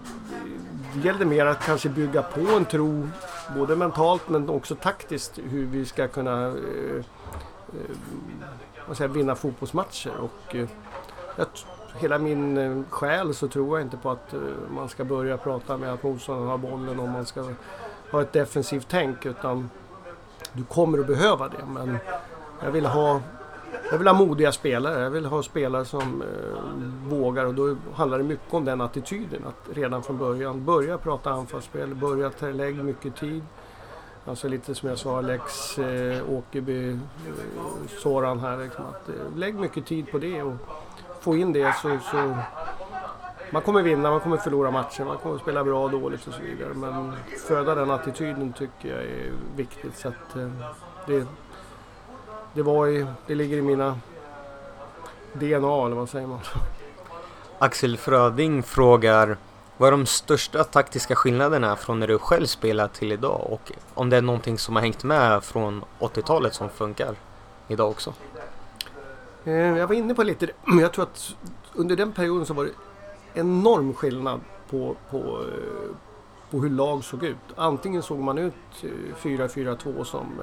[0.93, 3.09] det gällde mer att kanske bygga på en tro
[3.55, 6.95] både mentalt men också taktiskt hur vi ska kunna eh,
[7.67, 7.95] eh,
[8.87, 10.11] vad säger, vinna fotbollsmatcher.
[10.17, 10.67] Och, eh,
[11.35, 11.47] jag,
[11.97, 14.39] hela min eh, själ så tror jag inte på att eh,
[14.69, 17.53] man ska börja prata med att motståndaren har bollen och man ska
[18.11, 19.69] ha ett defensivt tänk utan
[20.53, 21.65] du kommer att behöva det.
[21.67, 21.97] Men
[22.65, 23.21] jag vill ha
[23.91, 25.03] jag vill ha modiga spelare.
[25.03, 29.41] Jag vill ha spelare som eh, vågar och då handlar det mycket om den attityden.
[29.47, 33.43] Att redan från början börja prata anfallsspel, börja ta lägg mycket tid.
[34.25, 36.97] Alltså lite som jag sa, Alex eh, Åkerby, eh,
[38.03, 38.57] Soran här.
[38.57, 40.55] Liksom, att, eh, lägg mycket tid på det och
[41.19, 42.37] få in det så, så
[43.51, 46.41] man kommer vinna, man kommer förlora matcher, man kommer spela bra och dåligt och så
[46.41, 46.73] vidare.
[46.73, 47.13] Men
[47.47, 49.97] föda den attityden tycker jag är viktigt.
[49.97, 50.49] Så att, eh,
[51.07, 51.27] det,
[52.55, 53.99] det, var i, det ligger i mina
[55.33, 56.39] DNA, eller vad säger man?
[57.59, 59.37] Axel Fröding frågar
[59.77, 64.09] vad är de största taktiska skillnaderna från när du själv spelar till idag och om
[64.09, 67.15] det är någonting som har hängt med från 80-talet som funkar
[67.67, 68.13] idag också?
[69.45, 71.35] Eh, jag var inne på lite men jag tror att
[71.73, 72.71] under den perioden så var det
[73.33, 74.39] enorm skillnad
[74.69, 75.95] på, på, eh,
[76.51, 77.37] på hur lag såg ut.
[77.55, 78.53] Antingen såg man ut
[79.21, 80.41] 4-4-2 som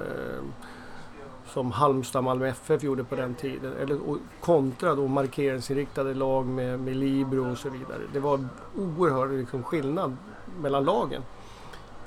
[1.47, 3.73] som Halmstad, Malmö FF gjorde på den tiden.
[3.81, 3.99] Eller
[4.39, 8.01] kontra då markeringsinriktade lag med, med Libro och så vidare.
[8.13, 10.17] Det var oerhörd liksom, skillnad
[10.61, 11.21] mellan lagen.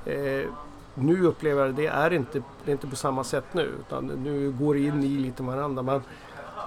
[0.04, 0.50] Eh,
[0.94, 3.72] nu upplever jag att det är inte, det är inte på samma sätt nu.
[3.80, 5.82] Utan nu går det in i lite varandra.
[5.82, 6.02] Men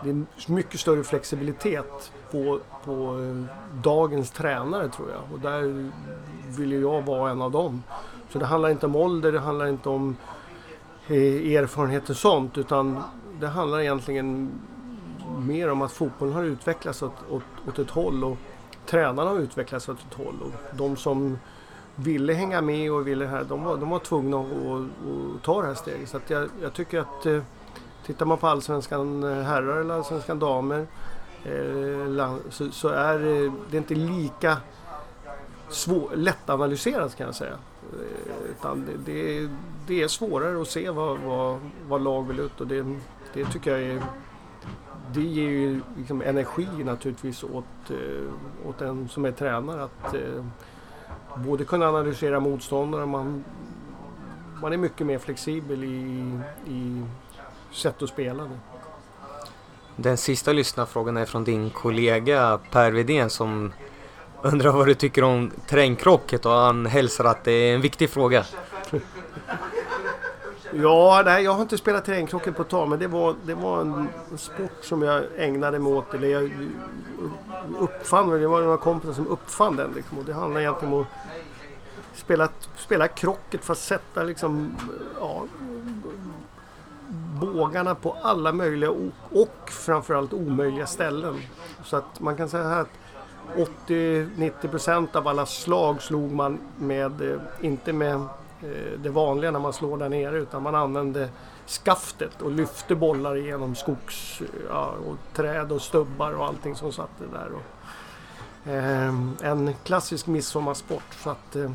[0.03, 5.33] det är mycket större flexibilitet på, på eh, dagens tränare tror jag.
[5.33, 5.91] Och där
[6.57, 7.83] vill jag vara en av dem.
[8.29, 10.15] Så det handlar inte om ålder, det handlar inte om
[11.09, 13.03] Eh, erfarenhet och sånt utan
[13.39, 14.51] det handlar egentligen
[15.37, 18.37] mer om att fotbollen har utvecklats åt, åt, åt ett håll och
[18.85, 20.35] tränarna har utvecklats åt ett håll.
[20.41, 21.37] Och de som
[21.95, 25.67] ville hänga med och ville här, de var, de var tvungna att, att, ta det
[25.67, 26.09] här steget.
[26.09, 27.41] Så jag, jag, tycker att eh,
[28.05, 30.87] tittar man på allsvenskan eh, herrar eller allsvenskan damer
[31.43, 34.57] eh, så, så, är eh, det inte lika
[35.69, 37.57] svår, lättanalyserat kan jag säga.
[37.93, 39.49] Eh, utan det, det,
[39.87, 42.95] det är svårare att se vad, vad, vad lag vill ut och det,
[43.33, 44.03] det tycker jag är
[45.13, 50.45] det ger ju liksom energi naturligtvis åt, eh, åt den som är tränare att eh,
[51.35, 53.43] både kunna analysera motståndare, man,
[54.61, 57.03] man är mycket mer flexibel i, i
[57.71, 58.43] sätt att spela.
[58.43, 58.59] Det.
[59.95, 63.71] Den sista lyssnarfrågan är från din kollega Per Widén som
[64.41, 68.45] undrar vad du tycker om terrängkrocket och han hälsar att det är en viktig fråga.
[70.73, 73.81] Ja, nej, jag har inte spelat terrängkrocket på ett tag men det var, det var
[73.81, 76.13] en sport som jag ägnade mig åt.
[76.13, 76.51] Eller jag
[77.79, 79.91] uppfann, det var några kompisar som uppfann den.
[79.95, 81.07] Liksom, och det handlar egentligen om att
[82.13, 84.75] spela, spela krocket för att sätta liksom,
[85.19, 85.43] ja,
[87.41, 91.41] bågarna på alla möjliga och, och framförallt omöjliga ställen.
[91.83, 92.98] Så att man kan säga här att
[93.87, 99.73] 80-90% av alla slag slog man med, eh, inte med eh, det vanliga när man
[99.73, 101.29] slår där nere utan man använde
[101.69, 106.91] skaftet och lyfte bollar genom skogs eh, ja, och träd och stubbar och allting som
[106.91, 107.49] satt där.
[107.53, 111.71] Och, eh, en klassisk midsommarsport så att eh,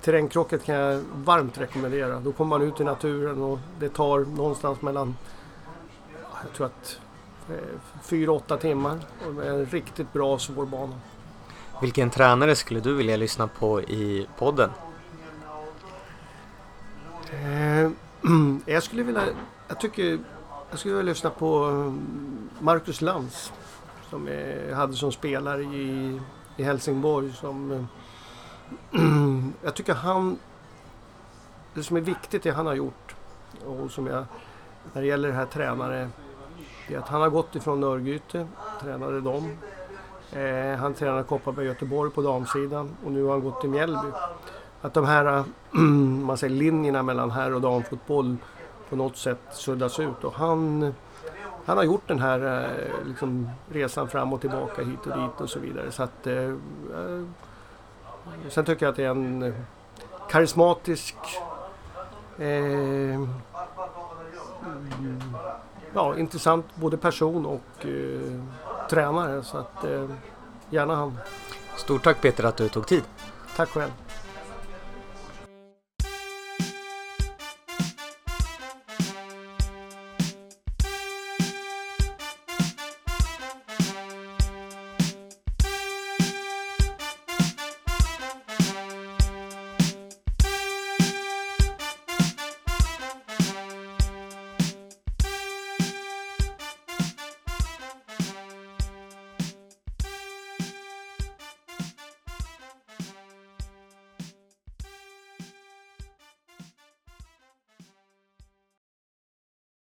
[0.00, 2.20] terrängkrocket kan jag varmt rekommendera.
[2.20, 5.16] Då kommer man ut i naturen och det tar någonstans mellan
[6.42, 7.00] jag tror att
[7.50, 7.56] Eh,
[8.02, 10.94] fyra, åtta timmar och en riktigt bra svår bana.
[11.80, 14.70] Vilken tränare skulle du vilja lyssna på i podden?
[17.32, 17.90] Eh,
[18.66, 19.22] jag skulle vilja,
[19.68, 20.18] jag tycker,
[20.70, 21.92] jag skulle vilja lyssna på eh,
[22.62, 23.52] Marcus Lantz
[24.12, 26.20] som jag hade som spelare i,
[26.56, 27.32] i Helsingborg.
[27.32, 27.88] Som,
[29.62, 30.38] jag tycker han,
[31.74, 33.14] det som är viktigt det han har gjort
[33.66, 34.24] och som jag,
[34.92, 36.10] när det gäller det här tränare
[36.88, 38.46] det är att han har gått ifrån Örgryte,
[38.80, 39.56] tränade dem.
[40.32, 44.08] Eh, han tränade Kopparberg Göteborg på damsidan och nu har han gått till Mjällby.
[44.80, 45.44] Att de här
[46.24, 48.36] man säger, linjerna mellan herr och damfotboll
[48.88, 50.24] på något sätt suddas ut.
[50.24, 50.94] Och han,
[51.64, 55.50] han har gjort den här eh, liksom, resan fram och tillbaka hit och dit och
[55.50, 55.90] så vidare.
[55.90, 57.24] Så att, eh, eh
[58.48, 59.54] sen tycker jag att det är en eh,
[60.28, 61.16] karismatisk
[62.38, 63.20] eh,
[65.94, 68.40] ja, intressant både person och eh,
[68.90, 69.42] tränare.
[69.42, 70.08] Så att, eh,
[70.70, 71.18] gärna han.
[71.76, 73.02] Stort tack Peter att du tog tid.
[73.56, 73.90] Tack själv.